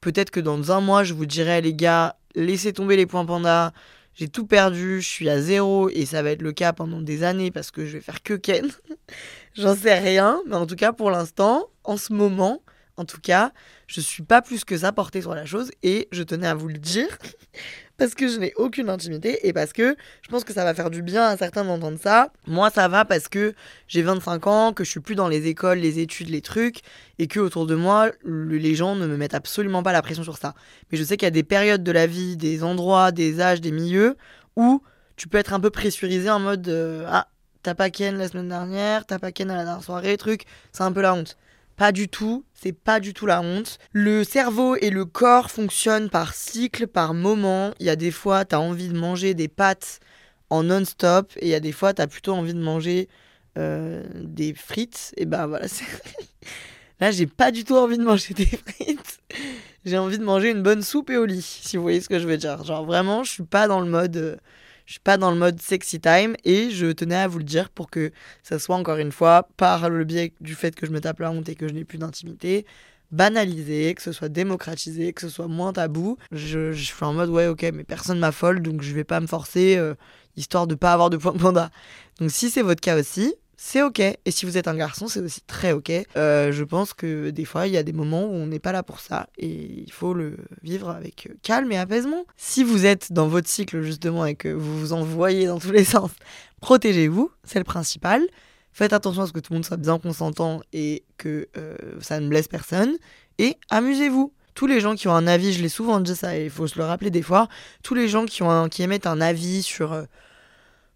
Peut-être 0.01 0.31
que 0.31 0.41
dans 0.41 0.73
un 0.73 0.81
mois, 0.81 1.05
je 1.05 1.15
vous 1.15 1.27
dirai, 1.27 1.61
les 1.61 1.75
gars, 1.75 2.17
laissez 2.35 2.73
tomber 2.73 2.97
les 2.97 3.07
points 3.07 3.25
panda. 3.25 3.73
j'ai 4.15 4.29
tout 4.29 4.47
perdu, 4.47 5.01
je 5.01 5.09
suis 5.09 5.31
à 5.31 5.41
zéro 5.41 5.89
et 5.89 6.05
ça 6.05 6.23
va 6.23 6.31
être 6.31 6.43
le 6.43 6.53
cas 6.53 6.73
pendant 6.73 7.01
des 7.01 7.23
années 7.23 7.51
parce 7.51 7.71
que 7.71 7.87
je 7.87 7.93
vais 7.93 8.01
faire 8.01 8.23
que 8.23 8.35
Ken. 8.35 8.69
J'en 9.55 9.77
sais 9.77 9.99
rien, 9.99 10.43
mais 10.47 10.57
en 10.57 10.67
tout 10.67 10.77
cas 10.77 10.93
pour 10.93 11.11
l'instant, 11.11 11.69
en 11.85 11.97
ce 11.97 12.13
moment, 12.13 12.61
en 12.97 13.05
tout 13.05 13.21
cas, 13.21 13.53
je 13.87 14.01
suis 14.01 14.23
pas 14.23 14.43
plus 14.43 14.65
que 14.65 14.77
ça 14.77 14.93
portée 14.93 15.21
sur 15.21 15.35
la 15.35 15.47
chose 15.47 15.71
et 15.83 16.09
je 16.13 16.23
tenais 16.23 16.47
à 16.47 16.55
vous 16.55 16.69
le 16.69 16.79
dire 16.79 17.09
parce 17.97 18.15
que 18.15 18.29
je 18.29 18.39
n'ai 18.39 18.53
aucune 18.57 18.91
intimité 18.91 19.47
et 19.47 19.53
parce 19.53 19.73
que 19.73 19.97
je 20.23 20.29
pense 20.29 20.45
que 20.45 20.53
ça 20.53 20.65
va 20.65 20.75
faire 20.75 20.91
du 20.91 21.03
bien 21.03 21.25
à 21.25 21.37
certains 21.37 21.65
d'entendre 21.65 21.99
ça. 22.01 22.33
Moi, 22.47 22.71
ça 22.71 22.89
va 22.89 23.05
parce 23.05 23.29
que 23.29 23.55
j'ai 23.87 24.03
25 24.03 24.47
ans, 24.47 24.73
que 24.73 24.85
je 24.85 24.91
suis 24.91 25.01
plus 25.01 25.15
dans 25.15 25.29
les 25.29 25.47
écoles, 25.47 25.79
les 25.79 26.01
études, 26.01 26.29
les 26.29 26.41
trucs 26.41 26.81
et 27.19 27.27
que 27.27 27.41
autour 27.41 27.67
de 27.67 27.75
moi, 27.75 28.11
les 28.25 28.75
gens 28.75 28.97
ne 28.97 29.07
me 29.07 29.17
mettent 29.17 29.35
absolument 29.35 29.83
pas 29.83 29.93
la 29.93 30.03
pression 30.03 30.25
sur 30.25 30.39
ça. 30.39 30.55
Mais 30.91 30.99
je 30.99 31.05
sais 31.05 31.17
qu'il 31.17 31.27
y 31.27 31.29
a 31.29 31.31
des 31.31 31.45
périodes 31.45 31.83
de 31.83 31.93
la 31.93 32.07
vie, 32.07 32.37
des 32.37 32.65
endroits, 32.65 33.13
des 33.13 33.41
âges, 33.41 33.61
des 33.61 33.73
milieux 33.73 34.17
où 34.57 34.83
tu 35.17 35.29
peux 35.29 35.39
être 35.39 35.53
un 35.53 35.61
peu 35.61 35.71
pressurisé 35.71 36.29
en 36.31 36.41
mode 36.41 36.69
euh, 36.69 37.07
ah 37.09 37.29
t'as 37.63 37.75
pas 37.75 37.91
Ken 37.91 38.19
la 38.19 38.29
semaine 38.29 38.49
dernière, 38.49 39.07
t'as 39.07 39.19
pas 39.19 39.33
Ken 39.33 39.51
à 39.51 39.57
la 39.57 39.65
dernière 39.65 39.83
soirée, 39.83 40.17
truc, 40.17 40.45
c'est 40.73 40.83
un 40.83 40.93
peu 40.93 41.01
la 41.01 41.15
honte. 41.15 41.37
Pas 41.77 41.91
du 41.91 42.09
tout, 42.09 42.45
c'est 42.55 42.73
pas 42.73 43.01
du 43.01 43.15
tout 43.15 43.27
la 43.27 43.43
honte. 43.43 43.79
Le 43.93 44.23
cerveau 44.23 44.77
et 44.77 44.91
le 44.91 45.05
corps 45.05 45.51
fonctionnent 45.51 46.09
par 46.09 46.35
cycle, 46.35 46.87
par 46.87 47.15
moment. 47.15 47.73
Il 47.81 47.87
y 47.87 47.91
a 47.91 47.97
des 47.97 48.13
fois, 48.13 48.45
t'as 48.45 48.59
envie 48.59 48.89
de 48.89 48.97
manger 48.97 49.35
des 49.35 49.49
pâtes 49.49 50.01
en 50.51 50.63
non-stop, 50.63 51.33
et 51.41 51.47
il 51.47 51.49
y 51.49 51.55
a 51.55 51.61
des 51.61 51.73
fois, 51.73 51.93
t'as 51.93 52.07
plutôt 52.07 52.33
envie 52.33 52.55
de 52.55 52.61
manger 52.61 53.09
euh, 53.59 54.05
des 54.15 54.55
frites. 54.55 55.13
Et 55.17 55.25
ben 55.25 55.47
voilà, 55.47 55.67
là, 57.01 57.11
j'ai 57.11 57.27
pas 57.27 57.51
du 57.51 57.65
tout 57.65 57.77
envie 57.77 57.99
de 57.99 58.05
manger 58.05 58.35
des 58.35 58.47
frites. 58.47 59.21
J'ai 59.85 59.99
envie 59.99 60.19
de 60.19 60.25
manger 60.25 60.51
une 60.51 60.63
bonne 60.63 60.83
soupe 60.83 61.11
et 61.11 61.17
au 61.17 61.27
lit, 61.27 61.43
si 61.43 61.77
vous 61.77 61.83
voyez 61.83 62.01
ce 62.01 62.09
que 62.09 62.21
je 62.21 62.27
veux 62.29 62.37
dire. 62.37 62.63
Genre 62.65 62.85
vraiment, 62.85 63.25
je 63.25 63.33
suis 63.33 63.43
pas 63.43 63.67
dans 63.67 63.81
le 63.81 63.89
mode. 63.89 64.17
Euh, 64.17 64.37
je 64.87 64.93
suis 64.93 65.01
pas 65.01 65.17
dans 65.17 65.31
le 65.31 65.37
mode 65.37 65.61
sexy 65.61 66.01
time 66.01 66.37
et 66.45 66.71
je 66.71 66.93
tenais 66.93 67.17
à 67.17 67.29
vous 67.29 67.39
le 67.39 67.45
dire 67.45 67.71
pour 67.71 67.91
que 67.91 68.13
ça 68.43 68.59
soit 68.59 68.77
encore 68.77 68.99
une 68.99 69.13
fois, 69.13 69.49
par 69.57 69.89
le 69.89 70.05
biais 70.05 70.33
du 70.41 70.55
fait 70.55 70.75
que 70.75 70.87
je 70.87 70.93
me 70.93 71.01
tape 71.01 71.21
la 71.21 71.31
honte 71.31 71.49
et 71.49 71.55
que 71.55 71.69
je 71.69 71.75
n'ai 71.75 71.85
plus 71.85 71.99
d'intimité, 71.99 72.67
banalisé, 73.11 73.95
que 73.95 74.03
ce 74.03 74.13
soit 74.13 74.29
démocratisé, 74.29 75.13
que 75.13 75.23
ce 75.23 75.29
soit 75.29 75.49
moins 75.49 75.73
tabou. 75.73 76.17
Je, 76.33 76.73
je 76.73 76.85
suis 76.85 77.05
en 77.05 77.13
mode 77.13 77.31
ouais 77.31 77.47
ok 77.47 77.63
mais 77.73 77.85
personne 77.85 78.19
m'affole 78.19 78.61
donc 78.61 78.83
je 78.83 78.95
vais 78.95 79.05
pas 79.05 79.21
me 79.21 79.27
forcer 79.27 79.77
euh, 79.77 79.95
histoire 80.37 80.67
de 80.67 80.75
pas 80.75 80.93
avoir 80.93 81.11
de 81.11 81.17
point 81.17 81.33
panda. 81.33 81.71
Donc 82.21 82.31
si 82.31 82.51
c'est 82.51 82.63
votre 82.63 82.81
cas 82.81 82.99
aussi, 82.99 83.35
c'est 83.67 83.81
ok. 83.81 83.99
Et 84.01 84.31
si 84.31 84.45
vous 84.45 84.59
êtes 84.59 84.69
un 84.69 84.75
garçon, 84.75 85.09
c'est 85.09 85.21
aussi 85.21 85.41
très 85.41 85.73
ok. 85.73 85.91
Euh, 86.19 86.53
je 86.53 86.65
pense 86.65 86.93
que 86.93 87.31
des 87.31 87.47
fois, 87.47 87.67
il 87.67 87.73
y 87.73 87.79
a 87.79 87.83
des 87.83 87.95
moments 87.95 88.25
où 88.25 88.35
on 88.35 88.47
n'est 88.47 88.59
pas 88.59 88.73
là 88.73 88.83
pour 88.83 89.01
ça 89.01 89.27
et 89.39 89.83
il 89.87 89.91
faut 89.91 90.13
le 90.13 90.37
vivre 90.63 90.91
avec 90.91 91.31
calme 91.43 91.73
et 91.73 91.79
apaisement. 91.79 92.27
Si 92.37 92.63
vous 92.63 92.85
êtes 92.85 93.11
dans 93.15 93.27
votre 93.27 93.49
cycle 93.49 93.81
justement 93.81 94.27
et 94.27 94.35
que 94.35 94.51
vous 94.51 94.79
vous 94.79 94.93
envoyez 94.93 95.47
dans 95.47 95.59
tous 95.59 95.71
les 95.73 95.85
sens, 95.95 96.11
protégez-vous, 96.61 97.31
c'est 97.43 97.59
le 97.59 97.65
principal. 97.65 98.21
Faites 98.75 98.93
attention 98.93 99.23
à 99.23 99.27
ce 99.27 99.33
que 99.33 99.41
tout 99.41 99.55
le 99.55 99.57
monde 99.57 99.65
soit 99.65 99.79
bien 99.79 99.99
consentant 99.99 100.61
et 100.75 101.03
que 101.17 101.49
euh, 101.57 101.75
ça 102.03 102.21
ne 102.21 102.29
blesse 102.29 102.49
personne. 102.49 102.93
Et 103.39 103.57
amusez-vous 103.71 104.31
tous 104.55 104.67
les 104.67 104.81
gens 104.81 104.95
qui 104.95 105.09
ont 105.09 105.15
un 105.15 105.27
avis, 105.27 105.55
je 105.55 105.63
l'ai 105.63 105.71
souvent 105.71 106.01
dit 106.01 106.15
ça 106.15 106.37
et 106.37 106.45
il 106.45 106.51
faut 106.51 106.67
se 106.67 106.79
le 106.79 106.85
rappeler 106.85 107.11
des 107.11 107.23
fois, 107.23 107.49
tous 107.83 107.95
les 107.95 108.09
gens 108.09 108.27
qui, 108.27 108.43
ont 108.43 108.69
qui 108.69 108.83
émettent 108.83 109.07
un 109.07 109.23
avis 109.23 109.63
sur 109.63 109.95
euh, 109.95 110.05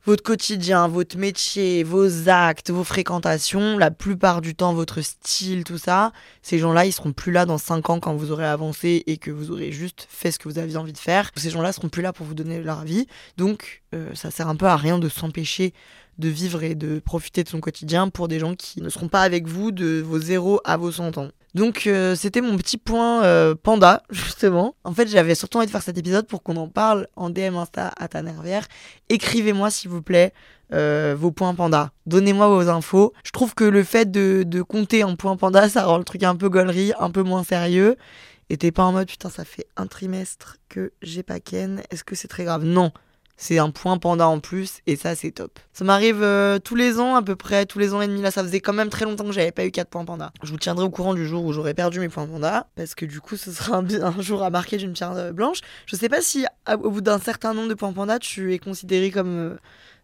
votre 0.04 0.22
quotidien, 0.22 0.88
votre 0.88 1.18
métier, 1.18 1.82
vos 1.82 2.28
actes, 2.28 2.70
vos 2.70 2.84
fréquentations, 2.84 3.76
la 3.76 3.90
plupart 3.90 4.40
du 4.40 4.54
temps 4.54 4.72
votre 4.72 5.00
style, 5.02 5.64
tout 5.64 5.78
ça, 5.78 6.12
ces 6.42 6.58
gens-là, 6.58 6.86
ils 6.86 6.92
seront 6.92 7.12
plus 7.12 7.32
là 7.32 7.44
dans 7.44 7.58
5 7.58 7.90
ans 7.90 8.00
quand 8.00 8.14
vous 8.14 8.30
aurez 8.30 8.46
avancé 8.46 9.02
et 9.06 9.18
que 9.18 9.30
vous 9.30 9.50
aurez 9.50 9.72
juste 9.72 10.06
fait 10.08 10.30
ce 10.30 10.38
que 10.38 10.48
vous 10.48 10.58
aviez 10.58 10.76
envie 10.76 10.92
de 10.92 10.98
faire. 10.98 11.30
Ces 11.36 11.50
gens-là 11.50 11.72
seront 11.72 11.88
plus 11.88 12.02
là 12.02 12.12
pour 12.12 12.26
vous 12.26 12.34
donner 12.34 12.62
leur 12.62 12.78
avis. 12.80 13.06
Donc, 13.36 13.82
euh, 13.94 14.14
ça 14.14 14.30
sert 14.30 14.48
un 14.48 14.56
peu 14.56 14.66
à 14.66 14.76
rien 14.76 14.98
de 14.98 15.08
s'empêcher 15.08 15.74
de 16.18 16.28
vivre 16.28 16.62
et 16.62 16.74
de 16.74 16.98
profiter 16.98 17.44
de 17.44 17.48
son 17.48 17.60
quotidien 17.60 18.08
pour 18.08 18.28
des 18.28 18.38
gens 18.38 18.54
qui 18.54 18.82
ne 18.82 18.88
seront 18.88 19.08
pas 19.08 19.22
avec 19.22 19.46
vous 19.46 19.70
de 19.70 20.00
vos 20.04 20.18
0 20.18 20.60
à 20.64 20.76
vos 20.76 20.90
100 20.90 21.18
ans. 21.18 21.28
Donc 21.58 21.88
euh, 21.88 22.14
c'était 22.14 22.40
mon 22.40 22.56
petit 22.56 22.78
point 22.78 23.24
euh, 23.24 23.54
panda, 23.60 24.02
justement. 24.10 24.76
En 24.84 24.94
fait, 24.94 25.08
j'avais 25.08 25.34
surtout 25.34 25.58
envie 25.58 25.66
de 25.66 25.72
faire 25.72 25.82
cet 25.82 25.98
épisode 25.98 26.26
pour 26.26 26.42
qu'on 26.42 26.56
en 26.56 26.68
parle 26.68 27.08
en 27.16 27.30
DM 27.30 27.56
Insta 27.56 27.92
à 27.98 28.06
ta 28.06 28.22
nervière. 28.22 28.66
Écrivez-moi, 29.08 29.70
s'il 29.70 29.90
vous 29.90 30.00
plaît, 30.00 30.32
euh, 30.72 31.16
vos 31.18 31.32
points 31.32 31.54
panda. 31.56 31.90
Donnez-moi 32.06 32.46
vos 32.48 32.68
infos. 32.68 33.12
Je 33.24 33.32
trouve 33.32 33.56
que 33.56 33.64
le 33.64 33.82
fait 33.82 34.08
de, 34.08 34.62
compter 34.62 35.02
en 35.02 35.16
points 35.16 35.36
panda, 35.36 35.68
ça 35.68 35.84
rend 35.84 35.98
le 35.98 36.04
truc 36.04 36.22
un 36.22 36.36
peu 36.36 36.48
gaulerie, 36.48 36.92
un 37.00 37.10
peu 37.10 37.22
moins 37.22 37.42
sérieux. 37.42 37.96
Et 38.50 38.56
t'es 38.56 38.70
pas 38.70 38.84
en 38.84 38.92
mode, 38.92 39.08
putain, 39.08 39.28
ça 39.28 39.44
fait 39.44 39.66
un 39.76 39.86
trimestre 39.86 40.58
que 40.68 40.92
j'ai 41.02 41.24
pas 41.24 41.40
Ken. 41.40 41.82
Est-ce 41.90 42.04
que 42.04 42.14
c'est 42.14 42.28
très 42.28 42.44
grave? 42.44 42.64
Non. 42.64 42.92
C'est 43.40 43.58
un 43.58 43.70
point 43.70 43.98
panda 43.98 44.26
en 44.26 44.40
plus 44.40 44.80
et 44.88 44.96
ça 44.96 45.14
c'est 45.14 45.30
top. 45.30 45.60
Ça 45.72 45.84
m'arrive 45.84 46.24
euh, 46.24 46.58
tous 46.58 46.74
les 46.74 46.98
ans 46.98 47.14
à 47.14 47.22
peu 47.22 47.36
près, 47.36 47.66
tous 47.66 47.78
les 47.78 47.94
ans 47.94 48.02
et 48.02 48.08
demi 48.08 48.20
là, 48.20 48.32
ça 48.32 48.42
faisait 48.42 48.58
quand 48.58 48.72
même 48.72 48.90
très 48.90 49.04
longtemps 49.04 49.24
que 49.24 49.30
j'avais 49.30 49.52
pas 49.52 49.64
eu 49.64 49.70
4 49.70 49.88
points 49.88 50.04
panda. 50.04 50.32
Je 50.42 50.50
vous 50.50 50.58
tiendrai 50.58 50.84
au 50.84 50.90
courant 50.90 51.14
du 51.14 51.24
jour 51.24 51.44
où 51.44 51.52
j'aurai 51.52 51.72
perdu 51.72 52.00
mes 52.00 52.08
points 52.08 52.26
panda 52.26 52.66
parce 52.74 52.96
que 52.96 53.06
du 53.06 53.20
coup 53.20 53.36
ce 53.36 53.52
sera 53.52 53.78
un, 53.78 54.20
jour 54.20 54.42
à 54.42 54.50
marquer 54.50 54.76
d'une 54.76 54.92
pierre 54.92 55.12
euh, 55.12 55.30
blanche. 55.30 55.60
Je 55.86 55.94
sais 55.94 56.08
pas 56.08 56.20
si 56.20 56.46
au 56.68 56.90
bout 56.90 57.00
d'un 57.00 57.20
certain 57.20 57.54
nombre 57.54 57.68
de 57.68 57.74
points 57.74 57.92
panda 57.92 58.18
tu 58.18 58.52
es 58.52 58.58
considéré 58.58 59.12
comme 59.12 59.38
euh, 59.38 59.56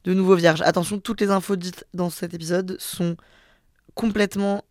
de 0.05 0.15
nouveau 0.15 0.37
vierge. 0.37 0.63
Attention, 0.63 1.01
toutes 1.01 1.21
les 1.21 1.31
infos 1.31 1.57
dites 1.57 1.85
dans 1.93 2.11
cet 2.11 2.35
épisode 2.35 2.77
sont 2.79 3.17
complètement 3.95 4.65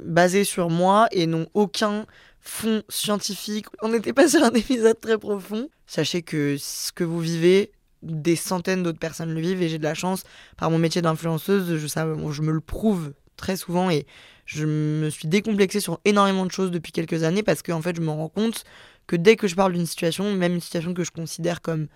basées 0.00 0.44
sur 0.44 0.70
moi 0.70 1.08
et 1.12 1.26
n'ont 1.26 1.46
aucun 1.54 2.06
fond 2.40 2.82
scientifique. 2.88 3.66
On 3.82 3.88
n'était 3.88 4.12
pas 4.12 4.28
sur 4.28 4.42
un 4.42 4.50
épisode 4.50 5.00
très 5.00 5.18
profond. 5.18 5.68
Sachez 5.86 6.22
que 6.22 6.56
ce 6.58 6.92
que 6.92 7.04
vous 7.04 7.20
vivez, 7.20 7.72
des 8.02 8.36
centaines 8.36 8.82
d'autres 8.82 8.98
personnes 8.98 9.32
le 9.34 9.40
vivent 9.40 9.62
et 9.62 9.68
j'ai 9.68 9.78
de 9.78 9.84
la 9.84 9.94
chance 9.94 10.24
par 10.56 10.70
mon 10.70 10.78
métier 10.78 11.02
d'influenceuse, 11.02 11.76
je, 11.76 11.86
je 11.86 12.42
me 12.42 12.52
le 12.52 12.60
prouve 12.60 13.14
très 13.36 13.56
souvent 13.56 13.90
et 13.90 14.06
je 14.46 14.66
me 14.66 15.08
suis 15.08 15.26
décomplexée 15.26 15.80
sur 15.80 16.00
énormément 16.04 16.44
de 16.44 16.52
choses 16.52 16.70
depuis 16.70 16.92
quelques 16.92 17.24
années 17.24 17.42
parce 17.42 17.62
qu'en 17.62 17.78
en 17.78 17.82
fait 17.82 17.96
je 17.96 18.02
me 18.02 18.10
rends 18.10 18.28
compte 18.28 18.64
que 19.06 19.16
dès 19.16 19.36
que 19.36 19.48
je 19.48 19.54
parle 19.54 19.72
d'une 19.72 19.86
situation, 19.86 20.32
même 20.32 20.54
une 20.54 20.60
situation 20.60 20.94
que 20.94 21.04
je 21.04 21.10
considère 21.10 21.62
comme 21.62 21.88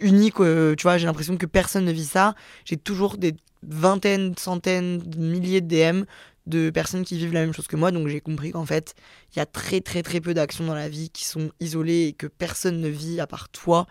unique, 0.00 0.40
euh, 0.40 0.74
tu 0.74 0.82
vois, 0.82 0.98
j'ai 0.98 1.06
l'impression 1.06 1.36
que 1.36 1.46
personne 1.46 1.84
ne 1.84 1.92
vit 1.92 2.04
ça, 2.04 2.34
j'ai 2.64 2.76
toujours 2.76 3.16
des 3.16 3.34
vingtaines, 3.62 4.36
centaines, 4.36 5.02
milliers 5.16 5.60
de 5.60 5.68
DM 5.68 6.04
de 6.46 6.70
personnes 6.70 7.04
qui 7.04 7.16
vivent 7.16 7.34
la 7.34 7.40
même 7.40 7.52
chose 7.52 7.66
que 7.66 7.76
moi. 7.76 7.90
Donc 7.90 8.08
j'ai 8.08 8.20
compris 8.20 8.52
qu'en 8.52 8.66
fait, 8.66 8.94
il 9.32 9.38
y 9.38 9.42
a 9.42 9.46
très 9.46 9.80
très 9.80 10.02
très 10.02 10.20
peu 10.20 10.34
d'actions 10.34 10.64
dans 10.64 10.74
la 10.74 10.88
vie 10.88 11.10
qui 11.10 11.24
sont 11.24 11.50
isolées 11.60 12.06
et 12.08 12.12
que 12.12 12.26
personne 12.26 12.80
ne 12.80 12.88
vit 12.88 13.20
à 13.20 13.26
part 13.26 13.48
toi. 13.50 13.86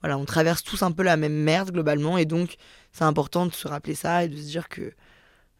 Voilà, 0.00 0.18
on 0.18 0.24
traverse 0.24 0.62
tous 0.62 0.82
un 0.82 0.92
peu 0.92 1.02
la 1.02 1.16
même 1.16 1.34
merde 1.34 1.70
globalement 1.70 2.18
et 2.18 2.24
donc 2.24 2.56
c'est 2.92 3.04
important 3.04 3.46
de 3.46 3.52
se 3.52 3.68
rappeler 3.68 3.94
ça 3.94 4.24
et 4.24 4.28
de 4.28 4.36
se 4.36 4.42
dire 4.42 4.68
que 4.68 4.92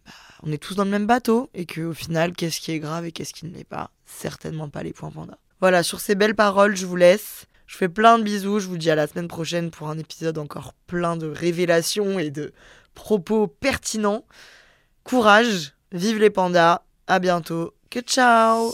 bah, 0.05 0.13
on 0.43 0.53
est 0.53 0.59
tous 0.59 0.75
dans 0.75 0.85
le 0.85 0.91
même 0.91 1.07
bateau 1.07 1.49
et 1.55 1.65
que 1.65 1.81
au 1.81 1.95
final, 1.95 2.33
qu'est-ce 2.33 2.61
qui 2.61 2.73
est 2.73 2.81
grave 2.81 3.07
et 3.07 3.13
qu'est-ce 3.13 3.33
qui 3.33 3.47
ne 3.47 3.55
l'est 3.55 3.65
pas? 3.65 3.91
Certainement 4.05 4.69
pas 4.69 4.83
les 4.83 4.93
points 4.93 5.11
panda. 5.11 5.39
Voilà, 5.61 5.83
sur 5.83 6.01
ces 6.01 6.17
belles 6.17 6.35
paroles, 6.35 6.77
je 6.77 6.87
vous 6.87 6.97
laisse. 6.97 7.47
Je 7.67 7.77
fais 7.77 7.89
plein 7.89 8.19
de 8.19 8.25
bisous, 8.25 8.61
je 8.61 8.67
vous 8.67 8.77
dis 8.77 8.91
à 8.91 8.95
la 8.95 9.07
semaine 9.07 9.29
prochaine 9.29 9.71
pour 9.71 9.89
un 9.89 9.99
épisode 9.99 10.39
encore 10.39 10.75
plein 10.87 11.17
de 11.17 11.27
révélations 11.27 12.19
et 12.19 12.31
de 12.31 12.53
propos 12.95 13.47
pertinents. 13.47 14.25
Courage, 15.05 15.75
Vive 15.93 16.19
les 16.19 16.31
pandas. 16.31 16.83
À 17.07 17.19
bientôt. 17.19 17.75
Que 17.91 18.01
ciao 18.01 18.73